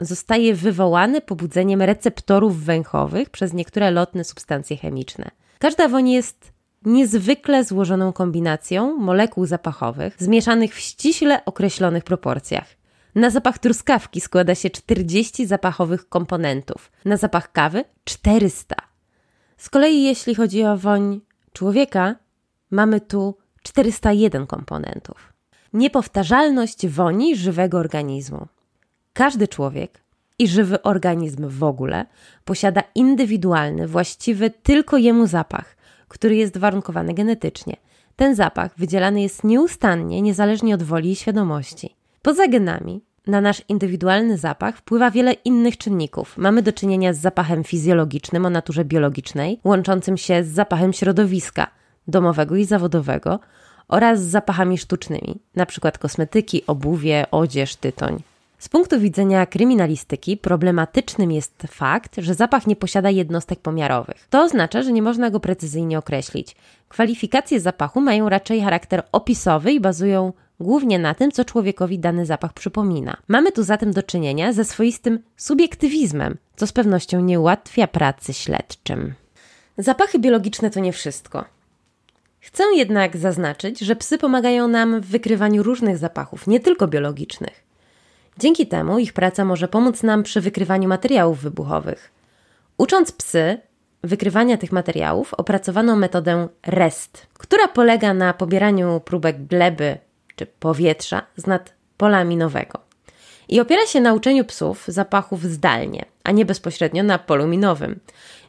zostaje 0.00 0.54
wywołane 0.54 1.20
pobudzeniem 1.20 1.82
receptorów 1.82 2.64
węchowych 2.64 3.30
przez 3.30 3.52
niektóre 3.52 3.90
lotne 3.90 4.24
substancje 4.24 4.76
chemiczne. 4.76 5.30
Każda 5.58 5.88
woń 5.88 6.10
jest 6.10 6.52
niezwykle 6.84 7.64
złożoną 7.64 8.12
kombinacją 8.12 8.96
molekuł 8.96 9.46
zapachowych 9.46 10.16
zmieszanych 10.18 10.74
w 10.74 10.80
ściśle 10.80 11.44
określonych 11.44 12.04
proporcjach. 12.04 12.77
Na 13.14 13.30
zapach 13.30 13.58
truskawki 13.58 14.20
składa 14.20 14.54
się 14.54 14.70
40 14.70 15.46
zapachowych 15.46 16.08
komponentów, 16.08 16.92
na 17.04 17.16
zapach 17.16 17.52
kawy 17.52 17.84
400. 18.04 18.76
Z 19.56 19.70
kolei 19.70 20.02
jeśli 20.02 20.34
chodzi 20.34 20.64
o 20.64 20.76
woń 20.76 21.20
człowieka, 21.52 22.16
mamy 22.70 23.00
tu 23.00 23.38
401 23.62 24.46
komponentów. 24.46 25.32
Niepowtarzalność 25.72 26.86
woni 26.86 27.36
żywego 27.36 27.78
organizmu. 27.78 28.46
Każdy 29.12 29.48
człowiek 29.48 30.00
i 30.38 30.48
żywy 30.48 30.82
organizm 30.82 31.48
w 31.48 31.64
ogóle 31.64 32.06
posiada 32.44 32.82
indywidualny, 32.94 33.88
właściwy 33.88 34.50
tylko 34.50 34.96
jemu 34.96 35.26
zapach, 35.26 35.76
który 36.08 36.36
jest 36.36 36.58
warunkowany 36.58 37.14
genetycznie. 37.14 37.76
Ten 38.16 38.34
zapach 38.34 38.74
wydzielany 38.76 39.22
jest 39.22 39.44
nieustannie, 39.44 40.22
niezależnie 40.22 40.74
od 40.74 40.82
woli 40.82 41.10
i 41.10 41.16
świadomości. 41.16 41.97
Poza 42.22 42.48
genami, 42.48 43.00
na 43.26 43.40
nasz 43.40 43.62
indywidualny 43.68 44.38
zapach 44.38 44.76
wpływa 44.76 45.10
wiele 45.10 45.32
innych 45.32 45.76
czynników. 45.76 46.38
Mamy 46.38 46.62
do 46.62 46.72
czynienia 46.72 47.12
z 47.12 47.18
zapachem 47.18 47.64
fizjologicznym 47.64 48.46
o 48.46 48.50
naturze 48.50 48.84
biologicznej, 48.84 49.60
łączącym 49.64 50.16
się 50.16 50.44
z 50.44 50.48
zapachem 50.48 50.92
środowiska, 50.92 51.66
domowego 52.08 52.56
i 52.56 52.64
zawodowego, 52.64 53.40
oraz 53.88 54.22
z 54.22 54.30
zapachami 54.30 54.78
sztucznymi, 54.78 55.40
np. 55.56 55.92
kosmetyki, 55.98 56.66
obuwie, 56.66 57.26
odzież, 57.30 57.76
tytoń. 57.76 58.22
Z 58.58 58.68
punktu 58.68 59.00
widzenia 59.00 59.46
kryminalistyki 59.46 60.36
problematycznym 60.36 61.32
jest 61.32 61.62
fakt, 61.70 62.16
że 62.18 62.34
zapach 62.34 62.66
nie 62.66 62.76
posiada 62.76 63.10
jednostek 63.10 63.60
pomiarowych. 63.60 64.26
To 64.30 64.42
oznacza, 64.42 64.82
że 64.82 64.92
nie 64.92 65.02
można 65.02 65.30
go 65.30 65.40
precyzyjnie 65.40 65.98
określić. 65.98 66.56
Kwalifikacje 66.88 67.60
zapachu 67.60 68.00
mają 68.00 68.28
raczej 68.28 68.60
charakter 68.60 69.02
opisowy 69.12 69.72
i 69.72 69.80
bazują 69.80 70.32
głównie 70.60 70.98
na 70.98 71.14
tym, 71.14 71.32
co 71.32 71.44
człowiekowi 71.44 71.98
dany 71.98 72.26
zapach 72.26 72.52
przypomina. 72.52 73.16
Mamy 73.28 73.52
tu 73.52 73.62
zatem 73.62 73.92
do 73.92 74.02
czynienia 74.02 74.52
ze 74.52 74.64
swoistym 74.64 75.18
subiektywizmem, 75.36 76.36
co 76.56 76.66
z 76.66 76.72
pewnością 76.72 77.20
nie 77.20 77.40
ułatwia 77.40 77.86
pracy 77.86 78.34
śledczym. 78.34 79.14
Zapachy 79.78 80.18
biologiczne 80.18 80.70
to 80.70 80.80
nie 80.80 80.92
wszystko. 80.92 81.44
Chcę 82.40 82.64
jednak 82.74 83.16
zaznaczyć, 83.16 83.80
że 83.80 83.96
psy 83.96 84.18
pomagają 84.18 84.68
nam 84.68 85.00
w 85.00 85.06
wykrywaniu 85.06 85.62
różnych 85.62 85.98
zapachów, 85.98 86.46
nie 86.46 86.60
tylko 86.60 86.88
biologicznych. 86.88 87.64
Dzięki 88.38 88.66
temu 88.66 88.98
ich 88.98 89.12
praca 89.12 89.44
może 89.44 89.68
pomóc 89.68 90.02
nam 90.02 90.22
przy 90.22 90.40
wykrywaniu 90.40 90.88
materiałów 90.88 91.40
wybuchowych. 91.40 92.10
Ucząc 92.78 93.12
psy 93.12 93.60
wykrywania 94.02 94.56
tych 94.56 94.72
materiałów, 94.72 95.34
opracowano 95.34 95.96
metodę 95.96 96.48
REST, 96.66 97.26
która 97.34 97.68
polega 97.68 98.14
na 98.14 98.34
pobieraniu 98.34 99.00
próbek 99.04 99.46
gleby 99.46 99.98
czy 100.38 100.46
powietrza 100.46 101.22
z 101.36 101.46
nad 101.46 101.72
pola 101.96 102.24
minowego. 102.24 102.78
I 103.48 103.60
opiera 103.60 103.86
się 103.86 104.00
na 104.00 104.14
uczeniu 104.14 104.44
psów 104.44 104.84
zapachów 104.88 105.44
zdalnie, 105.44 106.04
a 106.24 106.32
nie 106.32 106.44
bezpośrednio 106.44 107.02
na 107.02 107.18
polu 107.18 107.46
minowym. 107.46 108.00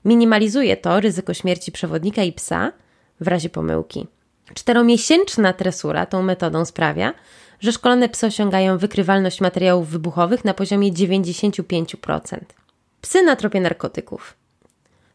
Minimalizuje 0.05 0.77
to 0.77 1.00
ryzyko 1.00 1.34
śmierci 1.34 1.72
przewodnika 1.72 2.24
i 2.24 2.34
psa 2.34 2.72
w 3.22 3.27
razie 3.27 3.50
pomyłki. 3.50 4.08
Czteromiesięczna 4.53 5.53
tresura 5.53 6.05
tą 6.05 6.24
metodą 6.24 6.65
sprawia, 6.65 7.13
że 7.60 7.72
szkolone 7.72 8.10
psy 8.10 8.25
osiągają 8.25 8.77
wykrywalność 8.77 9.41
materiałów 9.41 9.89
wybuchowych 9.89 10.46
na 10.46 10.53
poziomie 10.53 10.91
95%. 10.91 12.38
Psy 13.01 13.24
na 13.24 13.36
tropie 13.36 13.62
narkotyków. 13.62 14.34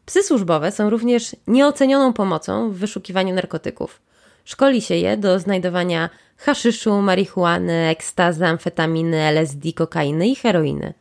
Psy 0.05 0.23
służbowe 0.23 0.71
są 0.71 0.89
również 0.89 1.35
nieocenioną 1.47 2.13
pomocą 2.13 2.71
w 2.71 2.75
wyszukiwaniu 2.75 3.35
narkotyków. 3.35 4.01
Szkoli 4.45 4.81
się 4.81 4.95
je 4.95 5.17
do 5.17 5.39
znajdowania 5.39 6.09
haszyszu, 6.37 7.01
marihuany, 7.01 7.73
ekstazy, 7.73 8.45
amfetaminy, 8.45 9.17
LSD, 9.17 9.73
kokainy 9.73 10.27
i 10.27 10.35
heroiny. 10.35 10.93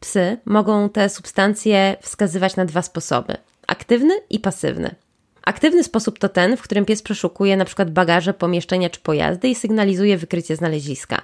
Psy 0.00 0.36
mogą 0.44 0.88
te 0.88 1.08
substancje 1.08 1.96
wskazywać 2.00 2.56
na 2.56 2.64
dwa 2.64 2.82
sposoby: 2.82 3.36
aktywny 3.66 4.14
i 4.30 4.38
pasywny. 4.40 4.94
Aktywny 5.42 5.84
sposób 5.84 6.18
to 6.18 6.28
ten, 6.28 6.56
w 6.56 6.62
którym 6.62 6.84
pies 6.84 7.02
przeszukuje 7.02 7.54
np. 7.54 7.86
bagaże, 7.86 8.34
pomieszczenia 8.34 8.90
czy 8.90 9.00
pojazdy 9.00 9.48
i 9.48 9.54
sygnalizuje 9.54 10.16
wykrycie 10.16 10.56
znaleziska. 10.56 11.22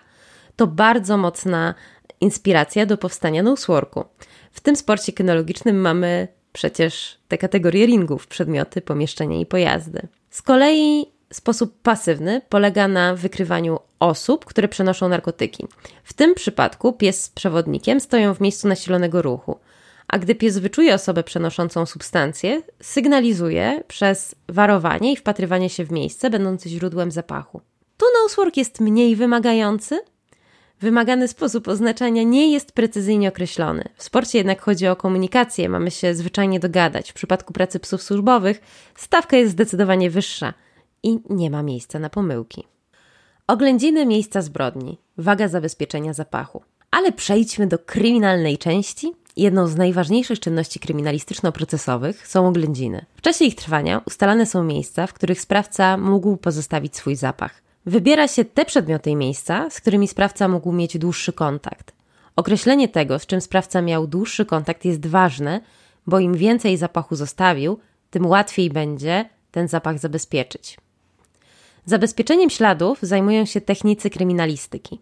To 0.57 0.67
bardzo 0.67 1.17
mocna 1.17 1.75
inspiracja 2.21 2.87
do 2.87 2.99
powstania 2.99 3.43
noseworku. 3.43 4.05
W 4.53 4.61
tym 4.61 4.76
sporcie 4.76 5.12
kynologicznym 5.12 5.81
mamy 5.81 6.29
przecież 6.53 7.19
te 7.29 7.38
kategorie 7.38 7.87
ringów, 7.87 8.26
przedmioty, 8.26 8.81
pomieszczenia 8.81 9.41
i 9.41 9.47
pojazdy. 9.47 10.09
Z 10.31 10.43
kolei 10.43 11.16
sposób 11.37 11.83
pasywny 11.83 12.40
polega 12.49 12.88
na 12.88 13.14
wykrywaniu 13.14 13.78
osób, 14.00 14.45
które 14.45 14.69
przenoszą 14.69 15.09
narkotyki. 15.09 15.66
W 16.05 16.12
tym 16.12 16.35
przypadku 16.35 16.93
pies 16.93 17.23
z 17.23 17.28
przewodnikiem 17.28 18.00
stoją 18.00 18.35
w 18.35 18.40
miejscu 18.40 18.69
nasilonego 18.69 19.23
ruchu 19.23 19.59
a 20.09 20.19
gdy 20.19 20.35
pies 20.35 20.59
wyczuje 20.59 20.95
osobę 20.95 21.23
przenoszącą 21.23 21.87
substancję, 21.87 22.62
sygnalizuje 22.83 23.83
przez 23.88 24.35
warowanie 24.49 25.12
i 25.12 25.16
wpatrywanie 25.16 25.71
się 25.71 25.85
w 25.85 25.93
miejsce 25.93 26.31
będące 26.31 26.69
źródłem 26.69 27.11
zapachu. 27.11 27.61
Tu 27.97 28.07
nosework 28.23 28.57
jest 28.57 28.81
mniej 28.81 29.16
wymagający. 29.16 30.00
Wymagany 30.81 31.28
sposób 31.28 31.69
oznaczania 31.69 32.23
nie 32.23 32.52
jest 32.52 32.73
precyzyjnie 32.73 33.28
określony. 33.28 33.85
W 33.97 34.02
sporcie 34.02 34.38
jednak 34.38 34.62
chodzi 34.62 34.88
o 34.88 34.97
komunikację, 34.97 35.69
mamy 35.69 35.90
się 35.90 36.14
zwyczajnie 36.14 36.61
dogadać. 36.61 37.11
W 37.11 37.14
przypadku 37.14 37.52
pracy 37.52 37.81
psów 37.81 38.02
służbowych 38.02 38.61
stawka 38.97 39.37
jest 39.37 39.52
zdecydowanie 39.52 40.11
wyższa 40.11 40.55
i 41.03 41.19
nie 41.31 41.50
ma 41.50 41.62
miejsca 41.62 41.99
na 41.99 42.11
pomyłki. 42.11 42.65
Oględziny 43.47 44.07
miejsca 44.07 44.43
zbrodni, 44.43 44.99
waga 45.19 45.49
zabezpieczenia 45.49 46.12
zapachu. 46.12 46.62
Ale 46.91 47.12
przejdźmy 47.12 47.67
do 47.67 47.79
kryminalnej 47.79 48.59
części 48.59 49.12
Jedną 49.37 49.67
z 49.67 49.76
najważniejszych 49.76 50.41
czynności 50.41 50.81
kryminalistyczno-procesowych 50.81 52.26
są 52.26 52.49
oględziny. 52.49 53.05
W 53.17 53.21
czasie 53.21 53.45
ich 53.45 53.55
trwania 53.55 54.03
ustalane 54.07 54.47
są 54.47 54.65
miejsca, 54.65 55.07
w 55.07 55.12
których 55.12 55.41
sprawca 55.41 55.97
mógł 55.97 56.37
pozostawić 56.37 56.97
swój 56.97 57.17
zapach. 57.17 57.62
Wybiera 57.87 58.29
się 58.29 58.45
te 58.45 58.65
przedmioty 58.65 59.11
i 59.11 59.17
miejsca, 59.17 59.71
z 59.71 59.81
którymi 59.81 60.09
sprawca 60.09 60.49
mógł 60.49 60.73
mieć 60.73 60.99
dłuższy 60.99 61.33
kontakt. 61.33 61.93
Określenie 62.37 62.88
tego, 62.88 63.19
z 63.19 63.26
czym 63.26 63.41
sprawca 63.41 63.83
miał 63.83 64.07
dłuższy 64.07 64.47
kontakt, 64.47 64.85
jest 64.85 65.07
ważne, 65.07 65.61
bo 66.07 66.19
im 66.19 66.35
więcej 66.35 66.76
zapachu 66.76 67.17
zostawił, 67.17 67.79
tym 68.11 68.26
łatwiej 68.26 68.71
będzie 68.71 69.29
ten 69.50 69.69
zapach 69.69 69.99
zabezpieczyć. 69.99 70.76
Zabezpieczeniem 71.87 72.50
śladów 72.50 72.99
zajmują 73.02 73.45
się 73.45 73.61
technicy 73.61 74.11
kryminalistyki. 74.11 75.00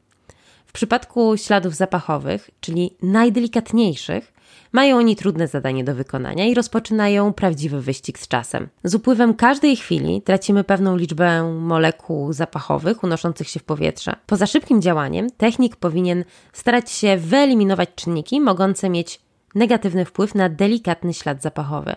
W 0.67 0.73
przypadku 0.73 1.37
śladów 1.37 1.75
zapachowych, 1.75 2.51
czyli 2.61 2.97
najdelikatniejszych, 3.03 4.33
mają 4.73 4.97
oni 4.97 5.17
trudne 5.17 5.49
zadanie 5.49 5.85
do 5.85 5.95
wykonania 5.95 6.45
i 6.45 6.55
rozpoczynają 6.55 7.33
prawdziwy 7.33 7.81
wyścig 7.81 8.19
z 8.19 8.29
czasem. 8.29 8.69
Z 8.85 8.95
upływem 8.95 9.35
każdej 9.35 9.77
chwili 9.77 10.23
tracimy 10.23 10.65
pewną 10.65 10.97
liczbę 10.97 11.43
molekuł 11.61 12.33
zapachowych 12.33 13.05
unoszących 13.05 13.49
się 13.49 13.61
w 13.61 13.65
powietrze. 13.65 14.17
Poza 14.27 14.47
szybkim 14.47 14.83
działaniem, 14.83 15.31
technik 15.31 15.77
powinien 15.77 16.25
starać 16.53 16.91
się 16.91 17.17
wyeliminować 17.17 17.89
czynniki 17.95 18.41
mogące 18.41 18.91
mieć 18.91 19.21
negatywny 19.55 20.05
wpływ 20.05 20.35
na 20.35 20.49
delikatny 20.49 21.15
ślad 21.15 21.43
zapachowy. 21.43 21.97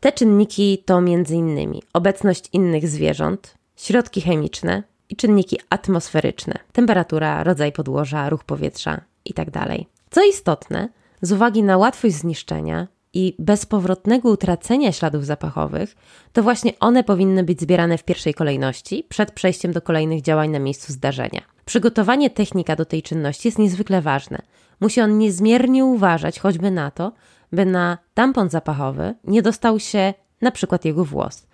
Te 0.00 0.12
czynniki 0.12 0.82
to 0.86 0.98
m.in. 0.98 1.80
obecność 1.92 2.48
innych 2.52 2.88
zwierząt, 2.88 3.56
środki 3.76 4.20
chemiczne, 4.20 4.82
i 5.08 5.16
czynniki 5.16 5.58
atmosferyczne 5.70 6.54
temperatura, 6.72 7.44
rodzaj 7.44 7.72
podłoża, 7.72 8.28
ruch 8.28 8.44
powietrza 8.44 9.00
itd. 9.24 9.50
Tak 9.52 9.68
Co 10.10 10.24
istotne, 10.24 10.88
z 11.22 11.32
uwagi 11.32 11.62
na 11.62 11.76
łatwość 11.76 12.14
zniszczenia 12.14 12.88
i 13.12 13.34
bezpowrotnego 13.38 14.30
utracenia 14.30 14.92
śladów 14.92 15.26
zapachowych, 15.26 15.96
to 16.32 16.42
właśnie 16.42 16.72
one 16.80 17.04
powinny 17.04 17.44
być 17.44 17.60
zbierane 17.60 17.98
w 17.98 18.04
pierwszej 18.04 18.34
kolejności 18.34 19.06
przed 19.08 19.32
przejściem 19.32 19.72
do 19.72 19.82
kolejnych 19.82 20.22
działań 20.22 20.50
na 20.50 20.58
miejscu 20.58 20.92
zdarzenia. 20.92 21.40
Przygotowanie 21.64 22.30
technika 22.30 22.76
do 22.76 22.84
tej 22.84 23.02
czynności 23.02 23.48
jest 23.48 23.58
niezwykle 23.58 24.02
ważne. 24.02 24.38
Musi 24.80 25.00
on 25.00 25.18
niezmiernie 25.18 25.84
uważać 25.84 26.38
choćby 26.40 26.70
na 26.70 26.90
to, 26.90 27.12
by 27.52 27.66
na 27.66 27.98
tampon 28.14 28.50
zapachowy 28.50 29.14
nie 29.24 29.42
dostał 29.42 29.80
się 29.80 30.14
na 30.40 30.50
przykład 30.50 30.84
jego 30.84 31.04
włos. 31.04 31.46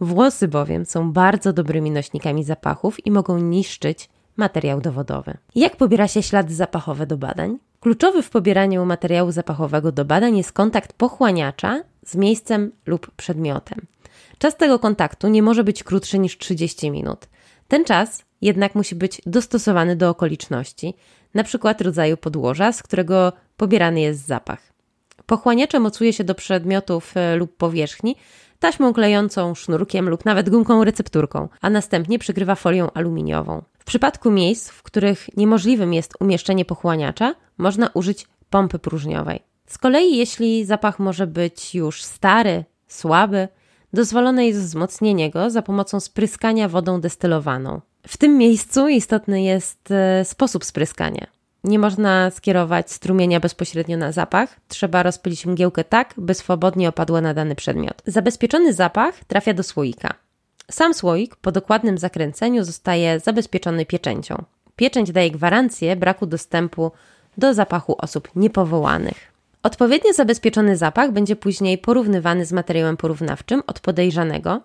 Włosy 0.00 0.48
bowiem 0.48 0.86
są 0.86 1.12
bardzo 1.12 1.52
dobrymi 1.52 1.90
nośnikami 1.90 2.44
zapachów 2.44 3.06
i 3.06 3.10
mogą 3.10 3.38
niszczyć 3.38 4.08
materiał 4.36 4.80
dowodowy. 4.80 5.36
Jak 5.54 5.76
pobiera 5.76 6.08
się 6.08 6.22
ślady 6.22 6.54
zapachowe 6.54 7.06
do 7.06 7.16
badań? 7.16 7.58
Kluczowy 7.80 8.22
w 8.22 8.30
pobieraniu 8.30 8.84
materiału 8.84 9.32
zapachowego 9.32 9.92
do 9.92 10.04
badań 10.04 10.36
jest 10.36 10.52
kontakt 10.52 10.92
pochłaniacza 10.92 11.82
z 12.06 12.16
miejscem 12.16 12.72
lub 12.86 13.10
przedmiotem. 13.16 13.86
Czas 14.38 14.56
tego 14.56 14.78
kontaktu 14.78 15.28
nie 15.28 15.42
może 15.42 15.64
być 15.64 15.82
krótszy 15.82 16.18
niż 16.18 16.38
30 16.38 16.90
minut. 16.90 17.28
Ten 17.68 17.84
czas 17.84 18.24
jednak 18.40 18.74
musi 18.74 18.94
być 18.94 19.22
dostosowany 19.26 19.96
do 19.96 20.10
okoliczności, 20.10 20.94
np. 21.34 21.74
rodzaju 21.80 22.16
podłoża, 22.16 22.72
z 22.72 22.82
którego 22.82 23.32
pobierany 23.56 24.00
jest 24.00 24.26
zapach. 24.26 24.60
Pochłaniacze 25.26 25.80
mocuje 25.80 26.12
się 26.12 26.24
do 26.24 26.34
przedmiotów 26.34 27.16
e, 27.16 27.36
lub 27.36 27.56
powierzchni, 27.56 28.16
taśmą 28.58 28.92
klejącą, 28.92 29.54
sznurkiem 29.54 30.08
lub 30.08 30.24
nawet 30.24 30.50
gumką 30.50 30.84
recepturką, 30.84 31.48
a 31.60 31.70
następnie 31.70 32.18
przykrywa 32.18 32.54
folią 32.54 32.90
aluminiową. 32.90 33.62
W 33.78 33.84
przypadku 33.84 34.30
miejsc, 34.30 34.70
w 34.70 34.82
których 34.82 35.36
niemożliwym 35.36 35.94
jest 35.94 36.14
umieszczenie 36.20 36.64
pochłaniacza, 36.64 37.34
można 37.58 37.90
użyć 37.94 38.26
pompy 38.50 38.78
próżniowej. 38.78 39.40
Z 39.66 39.78
kolei, 39.78 40.16
jeśli 40.16 40.64
zapach 40.64 40.98
może 40.98 41.26
być 41.26 41.74
już 41.74 42.02
stary, 42.02 42.64
słaby, 42.86 43.48
dozwolone 43.92 44.46
jest 44.46 44.60
wzmocnienie 44.60 45.30
go 45.30 45.50
za 45.50 45.62
pomocą 45.62 46.00
spryskania 46.00 46.68
wodą 46.68 47.00
destylowaną. 47.00 47.80
W 48.06 48.16
tym 48.16 48.38
miejscu 48.38 48.88
istotny 48.88 49.42
jest 49.42 49.90
e, 49.90 50.24
sposób 50.24 50.64
spryskania. 50.64 51.26
Nie 51.64 51.78
można 51.78 52.30
skierować 52.30 52.92
strumienia 52.92 53.40
bezpośrednio 53.40 53.96
na 53.96 54.12
zapach. 54.12 54.60
Trzeba 54.68 55.02
rozpylić 55.02 55.46
mgiełkę 55.46 55.84
tak, 55.84 56.14
by 56.16 56.34
swobodnie 56.34 56.88
opadła 56.88 57.20
na 57.20 57.34
dany 57.34 57.54
przedmiot. 57.54 58.02
Zabezpieczony 58.06 58.72
zapach 58.72 59.24
trafia 59.24 59.54
do 59.54 59.62
słoika. 59.62 60.14
Sam 60.70 60.94
słoik 60.94 61.36
po 61.36 61.52
dokładnym 61.52 61.98
zakręceniu 61.98 62.64
zostaje 62.64 63.20
zabezpieczony 63.20 63.86
pieczęcią. 63.86 64.44
Pieczęć 64.76 65.12
daje 65.12 65.30
gwarancję 65.30 65.96
braku 65.96 66.26
dostępu 66.26 66.92
do 67.38 67.54
zapachu 67.54 67.96
osób 67.98 68.28
niepowołanych. 68.36 69.32
Odpowiednio 69.62 70.12
zabezpieczony 70.12 70.76
zapach 70.76 71.12
będzie 71.12 71.36
później 71.36 71.78
porównywany 71.78 72.46
z 72.46 72.52
materiałem 72.52 72.96
porównawczym 72.96 73.62
od 73.66 73.80
podejrzanego, 73.80 74.60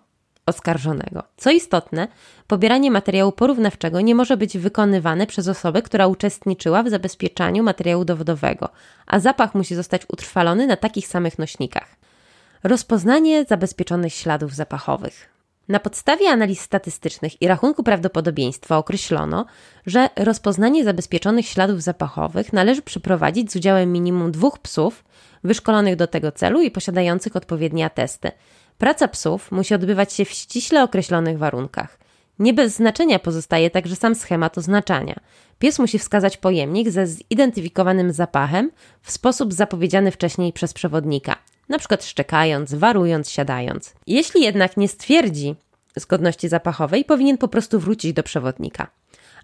oskarżonego. 0.46 1.24
Co 1.38 1.52
istotne, 1.52 2.08
pobieranie 2.48 2.92
materiału 2.92 3.32
porównawczego 3.32 4.02
nie 4.02 4.16
może 4.16 4.38
być 4.38 4.58
wykonywane 4.58 5.28
przez 5.28 5.48
osobę, 5.48 5.82
która 5.82 6.08
uczestniczyła 6.08 6.84
w 6.84 6.90
zabezpieczaniu 6.90 7.64
materiału 7.64 8.06
dowodowego, 8.06 8.70
a 9.08 9.20
zapach 9.20 9.56
musi 9.56 9.76
zostać 9.76 10.02
utrwalony 10.10 10.68
na 10.68 10.76
takich 10.76 11.08
samych 11.08 11.40
nośnikach. 11.40 11.96
Rozpoznanie 12.64 13.46
zabezpieczonych 13.46 14.14
śladów 14.14 14.56
zapachowych. 14.56 15.34
Na 15.68 15.80
podstawie 15.80 16.30
analiz 16.30 16.62
statystycznych 16.62 17.42
i 17.42 17.48
rachunku 17.48 17.84
prawdopodobieństwa 17.84 18.78
określono, 18.78 19.46
że 19.86 20.10
rozpoznanie 20.16 20.84
zabezpieczonych 20.84 21.48
śladów 21.48 21.82
zapachowych 21.82 22.54
należy 22.54 22.82
przeprowadzić 22.82 23.52
z 23.52 23.56
udziałem 23.56 23.92
minimum 23.92 24.32
dwóch 24.32 24.60
psów 24.60 25.04
wyszkolonych 25.44 25.96
do 25.96 26.08
tego 26.08 26.32
celu 26.32 26.62
i 26.62 26.72
posiadających 26.72 27.36
odpowiednie 27.36 27.86
atesty. 27.86 28.32
Praca 28.78 29.08
psów 29.08 29.52
musi 29.52 29.74
odbywać 29.74 30.14
się 30.14 30.26
w 30.26 30.30
ściśle 30.30 30.84
określonych 30.84 31.38
warunkach. 31.38 32.00
Nie 32.40 32.54
bez 32.54 32.76
znaczenia 32.76 33.20
pozostaje 33.20 33.70
także 33.70 33.96
sam 33.96 34.16
schemat 34.16 34.58
oznaczania. 34.58 35.16
Pies 35.60 35.80
musi 35.80 36.00
wskazać 36.00 36.38
pojemnik 36.38 36.90
ze 36.90 37.08
zidentyfikowanym 37.08 38.12
zapachem 38.12 38.72
w 39.02 39.12
sposób 39.12 39.54
zapowiedziany 39.54 40.12
wcześniej 40.12 40.54
przez 40.54 40.74
przewodnika 40.74 41.36
przykład 41.84 42.06
szczekając, 42.06 42.74
warując, 42.74 43.30
siadając. 43.30 43.94
Jeśli 44.08 44.42
jednak 44.42 44.78
nie 44.78 44.88
stwierdzi 44.88 45.56
zgodności 45.96 46.50
zapachowej, 46.50 47.06
powinien 47.06 47.38
po 47.38 47.48
prostu 47.48 47.80
wrócić 47.80 48.14
do 48.14 48.24
przewodnika. 48.24 48.88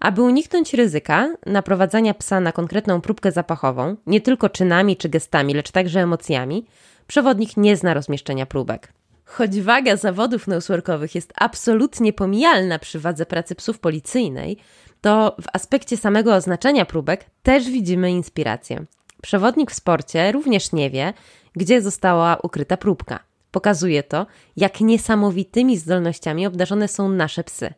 Aby 0.00 0.22
uniknąć 0.22 0.74
ryzyka 0.74 1.34
naprowadzania 1.46 2.14
psa 2.14 2.40
na 2.40 2.52
konkretną 2.52 3.00
próbkę 3.00 3.32
zapachową, 3.32 3.96
nie 4.06 4.20
tylko 4.20 4.48
czynami 4.48 4.96
czy 4.96 5.08
gestami, 5.08 5.54
lecz 5.54 5.70
także 5.70 6.00
emocjami, 6.00 6.66
przewodnik 7.06 7.56
nie 7.56 7.76
zna 7.76 7.94
rozmieszczenia 7.94 8.46
próbek. 8.46 8.92
Choć 9.30 9.60
waga 9.60 9.96
zawodów 9.96 10.46
noseworkowych 10.46 11.14
jest 11.14 11.32
absolutnie 11.36 12.12
pomijalna 12.12 12.78
przy 12.78 12.98
wadze 13.00 13.26
pracy 13.26 13.54
psów 13.54 13.78
policyjnej, 13.78 14.56
to 15.00 15.36
w 15.42 15.44
aspekcie 15.52 15.96
samego 15.96 16.34
oznaczenia 16.34 16.84
próbek 16.84 17.24
też 17.42 17.70
widzimy 17.70 18.10
inspirację. 18.10 18.84
Przewodnik 19.22 19.70
w 19.70 19.74
sporcie 19.74 20.32
również 20.32 20.72
nie 20.72 20.90
wie, 20.90 21.12
gdzie 21.56 21.82
została 21.82 22.36
ukryta 22.42 22.76
próbka. 22.76 23.20
Pokazuje 23.50 24.02
to, 24.02 24.26
jak 24.56 24.80
niesamowitymi 24.80 25.78
zdolnościami 25.78 26.46
obdarzone 26.46 26.88
są 26.88 27.08
nasze 27.08 27.44
psy. 27.44 27.74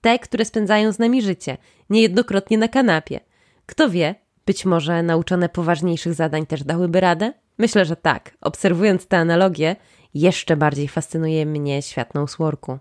Te, 0.00 0.18
które 0.18 0.44
spędzają 0.44 0.92
z 0.92 0.98
nami 0.98 1.22
życie, 1.22 1.56
niejednokrotnie 1.90 2.58
na 2.58 2.68
kanapie. 2.68 3.20
Kto 3.66 3.90
wie, 3.90 4.14
być 4.46 4.64
może 4.64 5.02
nauczone 5.02 5.48
poważniejszych 5.48 6.14
zadań 6.14 6.46
też 6.46 6.64
dałyby 6.64 7.00
radę? 7.00 7.32
Myślę, 7.58 7.84
że 7.84 7.96
tak. 7.96 8.36
Obserwując 8.40 9.06
te 9.06 9.18
analogie, 9.18 9.76
jeszcze 10.14 10.56
bardziej 10.56 10.88
fascynuje 10.88 11.46
mnie 11.46 11.82
świat 11.82 12.14
Noseworku. 12.14 12.78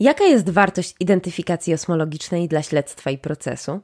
Jaka 0.00 0.24
jest 0.24 0.50
wartość 0.50 0.94
identyfikacji 1.00 1.74
osmologicznej 1.74 2.48
dla 2.48 2.62
śledztwa 2.62 3.10
i 3.10 3.18
procesu? 3.18 3.80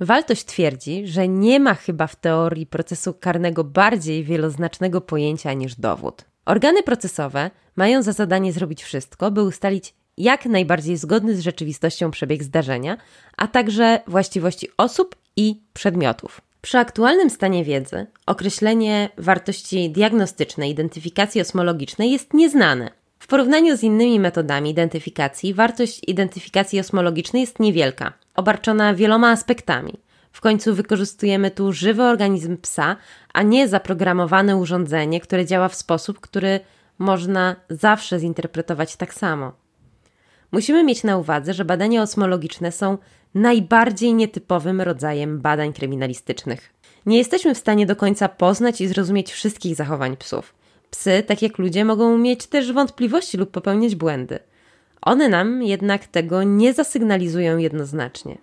Waltość 0.00 0.44
twierdzi, 0.44 1.06
że 1.06 1.28
nie 1.28 1.60
ma 1.60 1.74
chyba 1.74 2.06
w 2.06 2.16
teorii 2.16 2.66
procesu 2.66 3.14
karnego 3.14 3.64
bardziej 3.64 4.24
wieloznacznego 4.24 5.00
pojęcia 5.00 5.52
niż 5.52 5.74
dowód. 5.74 6.24
Organy 6.44 6.82
procesowe 6.82 7.50
mają 7.76 8.02
za 8.02 8.12
zadanie 8.12 8.52
zrobić 8.52 8.82
wszystko, 8.82 9.30
by 9.30 9.42
ustalić 9.42 9.94
jak 10.18 10.46
najbardziej 10.46 10.96
zgodny 10.96 11.36
z 11.36 11.40
rzeczywistością 11.40 12.10
przebieg 12.10 12.42
zdarzenia, 12.42 12.96
a 13.36 13.48
także 13.48 14.00
właściwości 14.06 14.68
osób 14.76 15.16
i 15.36 15.60
przedmiotów. 15.72 16.40
Przy 16.62 16.78
aktualnym 16.78 17.30
stanie 17.30 17.64
wiedzy 17.64 18.06
określenie 18.26 19.08
wartości 19.18 19.90
diagnostycznej 19.90 20.70
identyfikacji 20.70 21.40
osmologicznej 21.40 22.10
jest 22.10 22.34
nieznane. 22.34 22.90
W 23.18 23.26
porównaniu 23.26 23.76
z 23.76 23.82
innymi 23.82 24.20
metodami 24.20 24.70
identyfikacji, 24.70 25.54
wartość 25.54 26.00
identyfikacji 26.06 26.80
osmologicznej 26.80 27.40
jest 27.40 27.60
niewielka, 27.60 28.12
obarczona 28.34 28.94
wieloma 28.94 29.30
aspektami. 29.30 29.92
W 30.32 30.40
końcu 30.40 30.74
wykorzystujemy 30.74 31.50
tu 31.50 31.72
żywy 31.72 32.02
organizm 32.02 32.56
psa, 32.56 32.96
a 33.32 33.42
nie 33.42 33.68
zaprogramowane 33.68 34.56
urządzenie, 34.56 35.20
które 35.20 35.46
działa 35.46 35.68
w 35.68 35.74
sposób, 35.74 36.20
który 36.20 36.60
można 36.98 37.56
zawsze 37.70 38.18
zinterpretować 38.18 38.96
tak 38.96 39.14
samo. 39.14 39.52
Musimy 40.52 40.84
mieć 40.84 41.04
na 41.04 41.16
uwadze, 41.16 41.54
że 41.54 41.64
badania 41.64 42.02
osmologiczne 42.02 42.72
są 42.72 42.98
najbardziej 43.34 44.14
nietypowym 44.14 44.80
rodzajem 44.80 45.40
badań 45.40 45.72
kryminalistycznych. 45.72 46.72
Nie 47.06 47.18
jesteśmy 47.18 47.54
w 47.54 47.58
stanie 47.58 47.86
do 47.86 47.96
końca 47.96 48.28
poznać 48.28 48.80
i 48.80 48.88
zrozumieć 48.88 49.32
wszystkich 49.32 49.74
zachowań 49.74 50.16
psów. 50.16 50.54
Psy, 50.90 51.22
tak 51.26 51.42
jak 51.42 51.58
ludzie, 51.58 51.84
mogą 51.84 52.18
mieć 52.18 52.46
też 52.46 52.72
wątpliwości 52.72 53.36
lub 53.36 53.50
popełniać 53.50 53.94
błędy. 53.94 54.38
One 55.02 55.28
nam 55.28 55.62
jednak 55.62 56.06
tego 56.06 56.42
nie 56.42 56.74
zasygnalizują 56.74 57.58
jednoznacznie. 57.58 58.38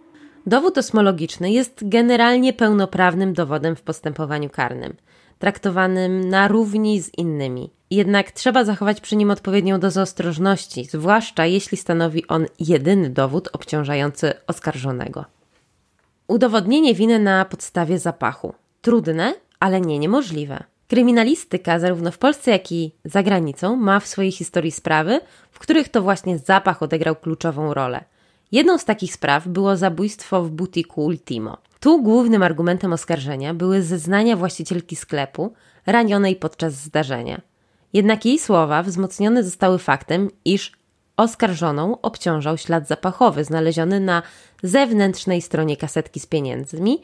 Dowód 0.46 0.78
osmologiczny 0.78 1.52
jest 1.52 1.90
generalnie 1.90 2.54
pełnoprawnym 2.54 3.34
dowodem 3.34 3.76
w 3.76 3.82
postępowaniu 3.82 4.50
karnym, 4.50 4.96
traktowanym 5.40 6.30
na 6.30 6.48
równi 6.48 7.02
z 7.02 7.18
innymi. 7.18 7.70
Jednak 7.92 8.32
trzeba 8.32 8.64
zachować 8.64 9.02
przy 9.02 9.16
nim 9.16 9.32
odpowiednią 9.32 9.80
dozę 9.80 10.02
ostrożności, 10.02 10.86
zwłaszcza 10.86 11.46
jeśli 11.46 11.78
stanowi 11.78 12.28
on 12.28 12.46
jedyny 12.60 13.10
dowód 13.10 13.50
obciążający 13.54 14.34
oskarżonego. 14.48 15.26
Udowodnienie 16.28 16.96
winy 16.96 17.20
na 17.20 17.46
podstawie 17.46 18.00
zapachu. 18.00 18.54
Trudne, 18.82 19.34
ale 19.60 19.82
nie 19.82 20.00
niemożliwe. 20.00 20.64
Kryminalistyka, 20.88 21.80
zarówno 21.80 22.12
w 22.12 22.18
Polsce, 22.18 22.52
jak 22.52 22.72
i 22.72 22.92
za 23.06 23.24
granicą, 23.24 23.76
ma 23.76 24.00
w 24.00 24.08
swojej 24.08 24.32
historii 24.32 24.72
sprawy, 24.72 25.20
w 25.52 25.60
których 25.60 25.90
to 25.90 26.02
właśnie 26.02 26.38
zapach 26.38 26.84
odegrał 26.84 27.16
kluczową 27.16 27.74
rolę. 27.74 28.04
Jedną 28.52 28.78
z 28.78 28.86
takich 28.86 29.14
spraw 29.14 29.48
było 29.48 29.78
zabójstwo 29.78 30.44
w 30.44 30.52
butiku 30.52 31.06
Ultimo. 31.06 31.58
Tu 31.80 32.04
głównym 32.04 32.44
argumentem 32.44 32.94
oskarżenia 32.94 33.54
były 33.54 33.82
zeznania 33.84 34.38
właścicielki 34.38 34.96
sklepu 34.96 35.54
ranionej 35.86 36.36
podczas 36.36 36.74
zdarzenia. 36.74 37.42
Jednak 37.94 38.26
jej 38.26 38.40
słowa 38.40 38.84
wzmocnione 38.84 39.44
zostały 39.44 39.80
faktem, 39.80 40.30
iż 40.46 40.72
oskarżoną 41.18 42.02
obciążał 42.02 42.58
ślad 42.58 42.88
zapachowy 42.88 43.44
znaleziony 43.44 44.00
na 44.00 44.24
zewnętrznej 44.64 45.42
stronie 45.42 45.78
kasetki 45.78 46.20
z 46.20 46.26
pieniędzmi, 46.26 47.02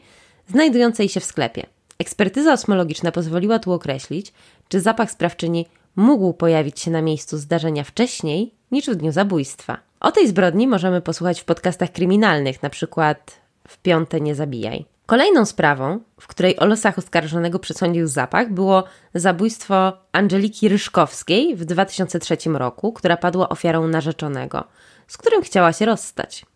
znajdującej 0.48 1.08
się 1.08 1.20
w 1.20 1.24
sklepie. 1.24 1.66
Ekspertyza 1.98 2.52
osmologiczna 2.52 3.12
pozwoliła 3.12 3.58
tu 3.58 3.72
określić, 3.72 4.32
czy 4.68 4.80
zapach 4.80 5.10
sprawczyni 5.10 5.66
mógł 5.96 6.32
pojawić 6.32 6.80
się 6.80 6.90
na 6.90 7.02
miejscu 7.02 7.38
zdarzenia 7.38 7.84
wcześniej 7.84 8.54
niż 8.70 8.86
w 8.86 8.94
dniu 8.94 9.12
zabójstwa. 9.12 9.78
O 10.00 10.12
tej 10.12 10.28
zbrodni 10.28 10.66
możemy 10.66 11.00
posłuchać 11.00 11.40
w 11.40 11.44
podcastach 11.44 11.92
kryminalnych, 11.92 12.62
na 12.62 12.70
przykład 12.70 13.40
w 13.68 13.78
Piąte 13.78 14.20
Nie 14.20 14.34
Zabijaj. 14.34 14.93
Kolejną 15.06 15.44
sprawą, 15.44 16.00
w 16.20 16.26
której 16.26 16.58
o 16.58 16.66
losach 16.66 16.98
oskarżonego 16.98 17.58
przesądził 17.58 18.06
zapach, 18.06 18.52
było 18.52 18.84
zabójstwo 19.14 19.92
Angeliki 20.12 20.68
Ryszkowskiej 20.68 21.56
w 21.56 21.64
2003 21.64 22.36
roku, 22.54 22.92
która 22.92 23.16
padła 23.16 23.48
ofiarą 23.48 23.88
narzeczonego, 23.88 24.64
z 25.06 25.16
którym 25.16 25.42
chciała 25.42 25.72
się 25.72 25.86
rozstać. 25.86 26.46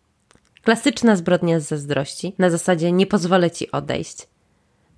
Klasyczna 0.63 1.15
zbrodnia 1.15 1.59
z 1.59 1.67
zazdrości, 1.67 2.35
na 2.37 2.49
zasadzie 2.49 2.91
nie 2.91 3.07
pozwolę 3.07 3.51
ci 3.51 3.71
odejść. 3.71 4.27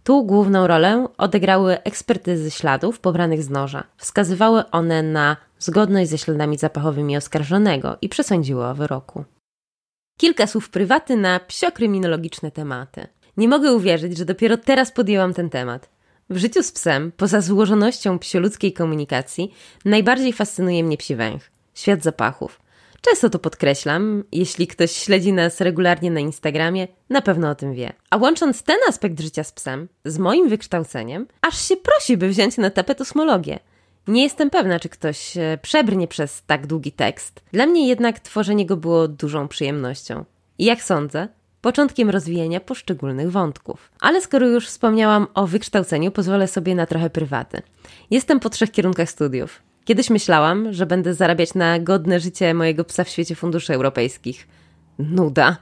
Tu 0.04 0.26
główną 0.26 0.68
rolę 0.68 1.08
odegrały 1.18 1.84
ekspertyzy 1.84 2.52
śladów 2.52 3.00
pobranych 3.00 3.44
z 3.44 3.50
noża. 3.50 3.84
Wskazywały 3.98 4.70
one 4.70 5.04
na 5.04 5.38
zgodność 5.60 6.10
ze 6.10 6.18
śladami 6.18 6.58
zapachowymi 6.58 7.18
oskarżonego 7.18 7.98
i 8.02 8.10
przesądziły 8.10 8.66
o 8.66 8.76
wyroku. 8.76 9.26
Kilka 10.18 10.48
słów 10.48 10.70
prywaty 10.70 11.18
na 11.18 11.40
psiokryminologiczne 11.40 12.52
tematy. 12.52 13.08
Nie 13.38 13.48
mogę 13.48 13.74
uwierzyć, 13.74 14.18
że 14.18 14.26
dopiero 14.26 14.58
teraz 14.58 14.92
podjęłam 14.92 15.34
ten 15.34 15.50
temat. 15.50 15.90
W 16.30 16.38
życiu 16.38 16.64
z 16.64 16.72
psem, 16.72 17.12
poza 17.18 17.42
złożonością 17.42 18.20
psioludzkiej 18.20 18.74
komunikacji, 18.74 19.54
najbardziej 19.86 20.34
fascynuje 20.34 20.84
mnie 20.84 20.98
psi 20.98 21.16
węch. 21.16 21.52
Świat 21.74 22.04
zapachów. 22.04 22.62
Często 23.02 23.30
to 23.30 23.40
podkreślam, 23.40 24.24
jeśli 24.32 24.68
ktoś 24.68 24.92
śledzi 24.92 25.34
nas 25.34 25.62
regularnie 25.62 26.12
na 26.12 26.20
Instagramie, 26.20 26.88
na 27.10 27.22
pewno 27.22 27.50
o 27.50 27.56
tym 27.56 27.74
wie. 27.74 27.94
A 28.10 28.18
łącząc 28.18 28.64
ten 28.64 28.78
aspekt 28.90 29.20
życia 29.20 29.44
z 29.44 29.52
psem 29.52 29.88
z 30.06 30.18
moim 30.18 30.50
wykształceniem, 30.50 31.28
aż 31.42 31.68
się 31.68 31.78
prosi, 31.78 32.18
by 32.18 32.30
wziąć 32.30 32.58
na 32.58 32.70
tapet 32.70 33.02
osmologię. 33.02 33.60
Nie 34.08 34.24
jestem 34.24 34.50
pewna, 34.50 34.80
czy 34.80 34.90
ktoś 34.90 35.38
e, 35.38 35.58
przebrnie 35.62 36.08
przez 36.08 36.44
tak 36.44 36.68
długi 36.68 36.92
tekst. 36.92 37.42
Dla 37.52 37.66
mnie 37.66 37.88
jednak 37.88 38.20
tworzenie 38.20 38.66
go 38.66 38.78
było 38.78 39.08
dużą 39.08 39.48
przyjemnością. 39.48 40.26
I 40.58 40.66
jak 40.66 40.84
sądzę, 40.84 41.28
początkiem 41.62 42.10
rozwijania 42.10 42.60
poszczególnych 42.60 43.32
wątków. 43.32 43.92
Ale 44.00 44.22
skoro 44.22 44.48
już 44.48 44.68
wspomniałam 44.68 45.28
o 45.34 45.48
wykształceniu, 45.48 46.12
pozwolę 46.12 46.48
sobie 46.48 46.76
na 46.76 46.86
trochę 46.86 47.10
prywaty. 47.10 47.62
Jestem 48.12 48.40
po 48.40 48.50
trzech 48.50 48.72
kierunkach 48.72 49.10
studiów. 49.10 49.62
Kiedyś 49.86 50.10
myślałam, 50.10 50.74
że 50.74 50.86
będę 50.86 51.14
zarabiać 51.14 51.54
na 51.54 51.80
godne 51.80 52.20
życie 52.20 52.54
mojego 52.54 52.84
psa 52.84 53.04
w 53.04 53.10
świecie 53.10 53.36
funduszy 53.36 53.74
europejskich. 53.74 54.48
Nuda. 55.00 55.58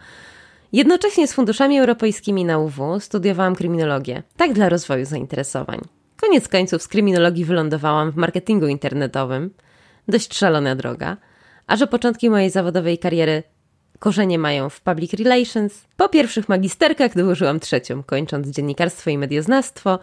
Jednocześnie 0.73 1.27
z 1.27 1.33
funduszami 1.33 1.79
europejskimi 1.79 2.45
na 2.45 2.57
UW 2.59 2.99
studiowałam 2.99 3.55
kryminologię, 3.55 4.23
tak 4.37 4.53
dla 4.53 4.69
rozwoju 4.69 5.05
zainteresowań. 5.05 5.79
Koniec 6.21 6.47
końców 6.47 6.83
z 6.83 6.87
kryminologii 6.87 7.45
wylądowałam 7.45 8.11
w 8.11 8.15
marketingu 8.15 8.67
internetowym. 8.67 9.53
Dość 10.07 10.37
szalona 10.37 10.75
droga. 10.75 11.17
A 11.67 11.75
że 11.75 11.87
początki 11.87 12.29
mojej 12.29 12.49
zawodowej 12.49 12.97
kariery 12.97 13.43
korzenie 13.99 14.39
mają 14.39 14.69
w 14.69 14.81
public 14.81 15.13
relations, 15.13 15.81
po 15.97 16.09
pierwszych 16.09 16.49
magisterkach 16.49 17.15
dołożyłam 17.15 17.59
trzecią, 17.59 18.03
kończąc 18.03 18.47
dziennikarstwo 18.47 19.09
i 19.09 19.17
medioznawstwo 19.17 19.99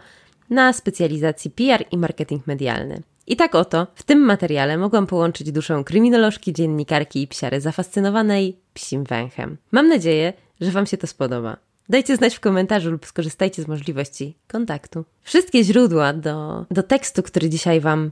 na 0.50 0.72
specjalizacji 0.72 1.50
PR 1.50 1.84
i 1.90 1.98
marketing 1.98 2.46
medialny. 2.46 3.02
I 3.26 3.36
tak 3.36 3.54
oto 3.54 3.86
w 3.94 4.02
tym 4.02 4.18
materiale 4.18 4.78
mogłam 4.78 5.06
połączyć 5.06 5.52
duszę 5.52 5.82
kryminolożki, 5.86 6.52
dziennikarki 6.52 7.22
i 7.22 7.28
psiary 7.28 7.60
zafascynowanej 7.60 8.56
psim 8.74 9.04
węchem. 9.04 9.56
Mam 9.72 9.88
nadzieję, 9.88 10.32
że 10.60 10.70
Wam 10.70 10.86
się 10.86 10.96
to 10.96 11.06
spodoba. 11.06 11.56
Dajcie 11.88 12.16
znać 12.16 12.36
w 12.36 12.40
komentarzu 12.40 12.90
lub 12.90 13.06
skorzystajcie 13.06 13.62
z 13.62 13.68
możliwości 13.68 14.36
kontaktu. 14.48 15.04
Wszystkie 15.22 15.64
źródła 15.64 16.12
do, 16.12 16.66
do 16.70 16.82
tekstu, 16.82 17.22
który 17.22 17.50
dzisiaj 17.50 17.80
Wam 17.80 18.10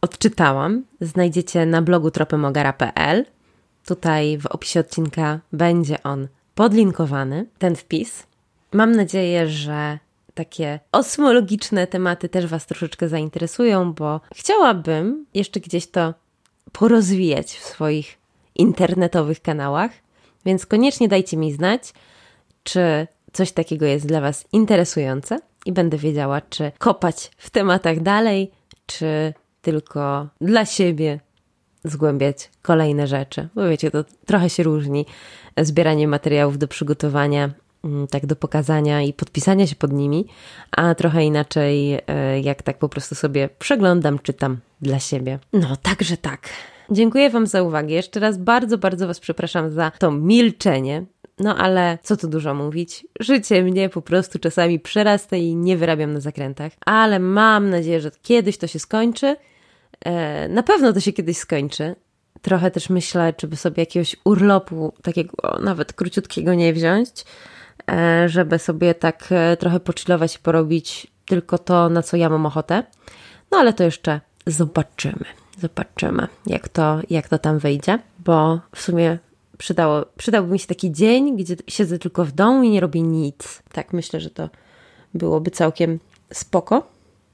odczytałam, 0.00 0.84
znajdziecie 1.00 1.66
na 1.66 1.82
blogu 1.82 2.10
tropemogara.pl. 2.10 3.24
Tutaj 3.90 4.38
w 4.38 4.46
opisie 4.46 4.80
odcinka 4.80 5.40
będzie 5.52 6.02
on 6.02 6.28
podlinkowany, 6.54 7.46
ten 7.58 7.76
wpis. 7.76 8.26
Mam 8.72 8.92
nadzieję, 8.92 9.48
że 9.48 9.98
takie 10.34 10.80
osmologiczne 10.92 11.86
tematy 11.86 12.28
też 12.28 12.46
Was 12.46 12.66
troszeczkę 12.66 13.08
zainteresują, 13.08 13.92
bo 13.92 14.20
chciałabym 14.34 15.26
jeszcze 15.34 15.60
gdzieś 15.60 15.86
to 15.86 16.14
porozwijać 16.72 17.52
w 17.58 17.64
swoich 17.64 18.18
internetowych 18.54 19.42
kanałach, 19.42 19.90
więc 20.44 20.66
koniecznie 20.66 21.08
dajcie 21.08 21.36
mi 21.36 21.52
znać, 21.52 21.92
czy 22.62 23.06
coś 23.32 23.52
takiego 23.52 23.86
jest 23.86 24.06
dla 24.06 24.20
Was 24.20 24.44
interesujące 24.52 25.40
i 25.66 25.72
będę 25.72 25.96
wiedziała, 25.96 26.40
czy 26.40 26.72
kopać 26.78 27.30
w 27.36 27.50
tematach 27.50 28.00
dalej, 28.00 28.50
czy 28.86 29.34
tylko 29.62 30.28
dla 30.40 30.64
siebie 30.64 31.20
zgłębiać 31.84 32.50
kolejne 32.62 33.06
rzeczy. 33.06 33.48
Bo 33.54 33.68
wiecie, 33.68 33.90
to 33.90 34.04
trochę 34.26 34.50
się 34.50 34.62
różni 34.62 35.06
zbieranie 35.58 36.08
materiałów 36.08 36.58
do 36.58 36.68
przygotowania, 36.68 37.50
mm, 37.84 38.06
tak 38.06 38.26
do 38.26 38.36
pokazania 38.36 39.02
i 39.02 39.12
podpisania 39.12 39.66
się 39.66 39.76
pod 39.76 39.92
nimi, 39.92 40.26
a 40.70 40.94
trochę 40.94 41.24
inaczej, 41.24 41.94
e, 42.06 42.40
jak 42.40 42.62
tak 42.62 42.78
po 42.78 42.88
prostu 42.88 43.14
sobie 43.14 43.48
przeglądam, 43.58 44.18
czytam 44.18 44.58
dla 44.82 44.98
siebie. 44.98 45.38
No, 45.52 45.76
także 45.76 46.16
tak. 46.16 46.48
Dziękuję 46.90 47.30
Wam 47.30 47.46
za 47.46 47.62
uwagę. 47.62 47.94
Jeszcze 47.94 48.20
raz 48.20 48.38
bardzo, 48.38 48.78
bardzo 48.78 49.06
Was 49.06 49.20
przepraszam 49.20 49.70
za 49.70 49.92
to 49.98 50.10
milczenie. 50.10 51.04
No 51.38 51.56
ale 51.56 51.98
co 52.02 52.16
tu 52.16 52.28
dużo 52.28 52.54
mówić, 52.54 53.06
życie 53.20 53.62
mnie 53.62 53.88
po 53.88 54.02
prostu 54.02 54.38
czasami 54.38 54.80
przerasta 54.80 55.36
i 55.36 55.56
nie 55.56 55.76
wyrabiam 55.76 56.12
na 56.12 56.20
zakrętach, 56.20 56.72
ale 56.86 57.18
mam 57.18 57.70
nadzieję, 57.70 58.00
że 58.00 58.10
kiedyś 58.22 58.58
to 58.58 58.66
się 58.66 58.78
skończy. 58.78 59.36
E, 60.04 60.48
na 60.48 60.62
pewno 60.62 60.92
to 60.92 61.00
się 61.00 61.12
kiedyś 61.12 61.38
skończy. 61.38 61.96
Trochę 62.42 62.70
też 62.70 62.90
myślę, 62.90 63.32
czy 63.32 63.48
by 63.48 63.56
sobie 63.56 63.82
jakiegoś 63.82 64.16
urlopu, 64.24 64.92
takiego 65.02 65.58
nawet 65.62 65.92
króciutkiego 65.92 66.54
nie 66.54 66.72
wziąć, 66.72 67.10
e, 67.90 68.28
żeby 68.28 68.58
sobie 68.58 68.94
tak 68.94 69.26
e, 69.30 69.56
trochę 69.56 69.80
pochillować 69.80 70.36
i 70.36 70.38
porobić 70.38 71.06
tylko 71.26 71.58
to, 71.58 71.88
na 71.88 72.02
co 72.02 72.16
ja 72.16 72.28
mam 72.28 72.46
ochotę. 72.46 72.82
No 73.50 73.58
ale 73.58 73.72
to 73.72 73.84
jeszcze 73.84 74.20
zobaczymy. 74.46 75.24
Zobaczymy, 75.58 76.26
jak 76.46 76.68
to, 76.68 77.00
jak 77.10 77.28
to 77.28 77.38
tam 77.38 77.58
wyjdzie, 77.58 77.98
bo 78.18 78.60
w 78.74 78.82
sumie 78.82 79.18
przydało, 79.58 80.06
przydałby 80.16 80.52
mi 80.52 80.58
się 80.58 80.66
taki 80.66 80.92
dzień, 80.92 81.36
gdzie 81.36 81.56
siedzę 81.68 81.98
tylko 81.98 82.24
w 82.24 82.32
domu 82.32 82.62
i 82.62 82.70
nie 82.70 82.80
robię 82.80 83.02
nic. 83.02 83.62
Tak, 83.72 83.92
myślę, 83.92 84.20
że 84.20 84.30
to 84.30 84.48
byłoby 85.14 85.50
całkiem 85.50 85.98
spoko. 86.32 86.86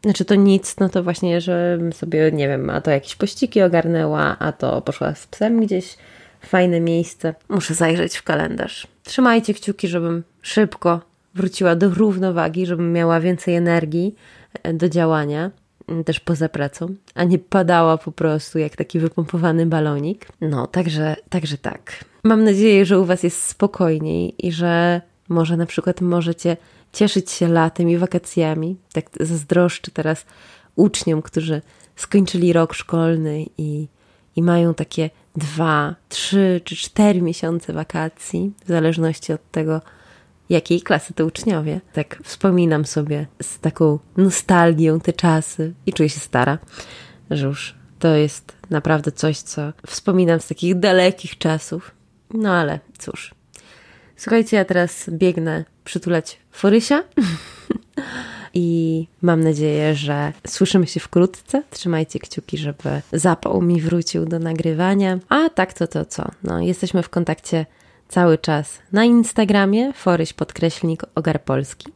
Znaczy 0.02 0.24
to 0.24 0.34
nic, 0.34 0.76
no 0.80 0.88
to 0.88 1.02
właśnie, 1.02 1.40
że 1.40 1.78
sobie, 1.92 2.32
nie 2.32 2.48
wiem, 2.48 2.70
a 2.70 2.80
to 2.80 2.90
jakieś 2.90 3.16
pościgi 3.16 3.62
ogarnęła, 3.62 4.36
a 4.38 4.52
to 4.52 4.80
poszła 4.80 5.14
z 5.14 5.26
psem 5.26 5.60
gdzieś 5.60 5.96
fajne 6.40 6.80
miejsce. 6.80 7.34
Muszę 7.48 7.74
zajrzeć 7.74 8.16
w 8.16 8.22
kalendarz. 8.22 8.86
Trzymajcie 9.04 9.54
kciuki, 9.54 9.88
żebym 9.88 10.22
szybko 10.42 11.00
wróciła 11.34 11.76
do 11.76 11.90
równowagi, 11.90 12.66
żebym 12.66 12.92
miała 12.92 13.20
więcej 13.20 13.54
energii 13.54 14.14
e, 14.62 14.72
do 14.72 14.88
działania 14.88 15.50
też 16.04 16.20
poza 16.20 16.48
pracą, 16.48 16.94
a 17.14 17.24
nie 17.24 17.38
padała 17.38 17.98
po 17.98 18.12
prostu 18.12 18.58
jak 18.58 18.76
taki 18.76 18.98
wypompowany 18.98 19.66
balonik. 19.66 20.26
No, 20.40 20.66
także, 20.66 21.16
także 21.28 21.58
tak. 21.58 22.04
Mam 22.24 22.44
nadzieję, 22.44 22.84
że 22.86 23.00
u 23.00 23.04
Was 23.04 23.22
jest 23.22 23.42
spokojniej 23.42 24.46
i 24.46 24.52
że 24.52 25.00
może 25.28 25.56
na 25.56 25.66
przykład 25.66 26.00
możecie 26.00 26.56
cieszyć 26.96 27.30
się 27.30 27.48
latem 27.48 27.90
i 27.90 27.96
wakacjami. 27.96 28.76
Tak 28.92 29.10
zazdroszczę 29.20 29.90
teraz 29.90 30.26
uczniom, 30.76 31.22
którzy 31.22 31.62
skończyli 31.96 32.52
rok 32.52 32.74
szkolny 32.74 33.44
i, 33.58 33.88
i 34.36 34.42
mają 34.42 34.74
takie 34.74 35.10
dwa, 35.36 35.94
trzy 36.08 36.60
czy 36.64 36.76
cztery 36.76 37.22
miesiące 37.22 37.72
wakacji, 37.72 38.52
w 38.64 38.68
zależności 38.68 39.32
od 39.32 39.50
tego, 39.50 39.80
jakiej 40.48 40.80
klasy 40.80 41.14
to 41.14 41.26
uczniowie. 41.26 41.80
Tak 41.92 42.20
wspominam 42.24 42.84
sobie 42.84 43.26
z 43.42 43.58
taką 43.60 43.98
nostalgią 44.16 45.00
te 45.00 45.12
czasy 45.12 45.74
i 45.86 45.92
czuję 45.92 46.08
się 46.08 46.20
stara, 46.20 46.58
że 47.30 47.46
już 47.46 47.74
to 47.98 48.08
jest 48.08 48.52
naprawdę 48.70 49.12
coś, 49.12 49.38
co 49.38 49.72
wspominam 49.86 50.40
z 50.40 50.48
takich 50.48 50.78
dalekich 50.78 51.38
czasów. 51.38 51.90
No 52.34 52.52
ale 52.52 52.80
cóż. 52.98 53.34
Słuchajcie, 54.16 54.56
ja 54.56 54.64
teraz 54.64 55.10
biegnę 55.10 55.64
przytulać 55.84 56.38
Forysia 56.50 57.02
i 58.54 59.06
mam 59.22 59.44
nadzieję, 59.44 59.94
że 59.94 60.32
słyszymy 60.46 60.86
się 60.86 61.00
wkrótce. 61.00 61.62
Trzymajcie 61.70 62.18
kciuki, 62.18 62.58
żeby 62.58 63.02
zapał 63.12 63.62
mi 63.62 63.80
wrócił 63.80 64.24
do 64.24 64.38
nagrywania. 64.38 65.18
A 65.28 65.48
tak 65.48 65.72
to 65.72 65.86
to 65.86 66.04
co? 66.04 66.24
No, 66.42 66.60
jesteśmy 66.60 67.02
w 67.02 67.08
kontakcie 67.08 67.66
cały 68.08 68.38
czas 68.38 68.78
na 68.92 69.04
Instagramie 69.04 69.92
foryś 69.92 70.32
podkreślnik 70.32 71.02
ogar 71.14 71.42
polski. 71.42 71.92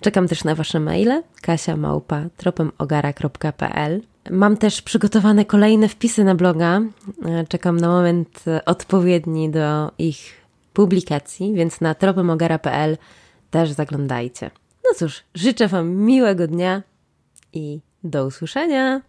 Czekam 0.00 0.28
też 0.28 0.44
na 0.44 0.54
Wasze 0.54 0.80
maile 0.80 1.22
kasia 1.42 1.76
małpa 1.76 2.24
tropemogara.pl 2.36 4.00
Mam 4.30 4.56
też 4.56 4.82
przygotowane 4.82 5.44
kolejne 5.44 5.88
wpisy 5.88 6.24
na 6.24 6.34
bloga. 6.34 6.80
E, 7.24 7.44
czekam 7.48 7.80
na 7.80 7.88
moment 7.88 8.44
odpowiedni 8.66 9.50
do 9.50 9.92
ich 9.98 10.43
publikacji, 10.74 11.54
więc 11.54 11.80
na 11.80 11.94
tropemogara.pl 11.94 12.96
też 13.50 13.70
zaglądajcie. 13.70 14.50
No 14.84 14.94
cóż, 14.96 15.22
życzę 15.34 15.68
Wam 15.68 15.96
miłego 15.96 16.46
dnia 16.46 16.82
i 17.52 17.80
do 18.04 18.26
usłyszenia. 18.26 19.02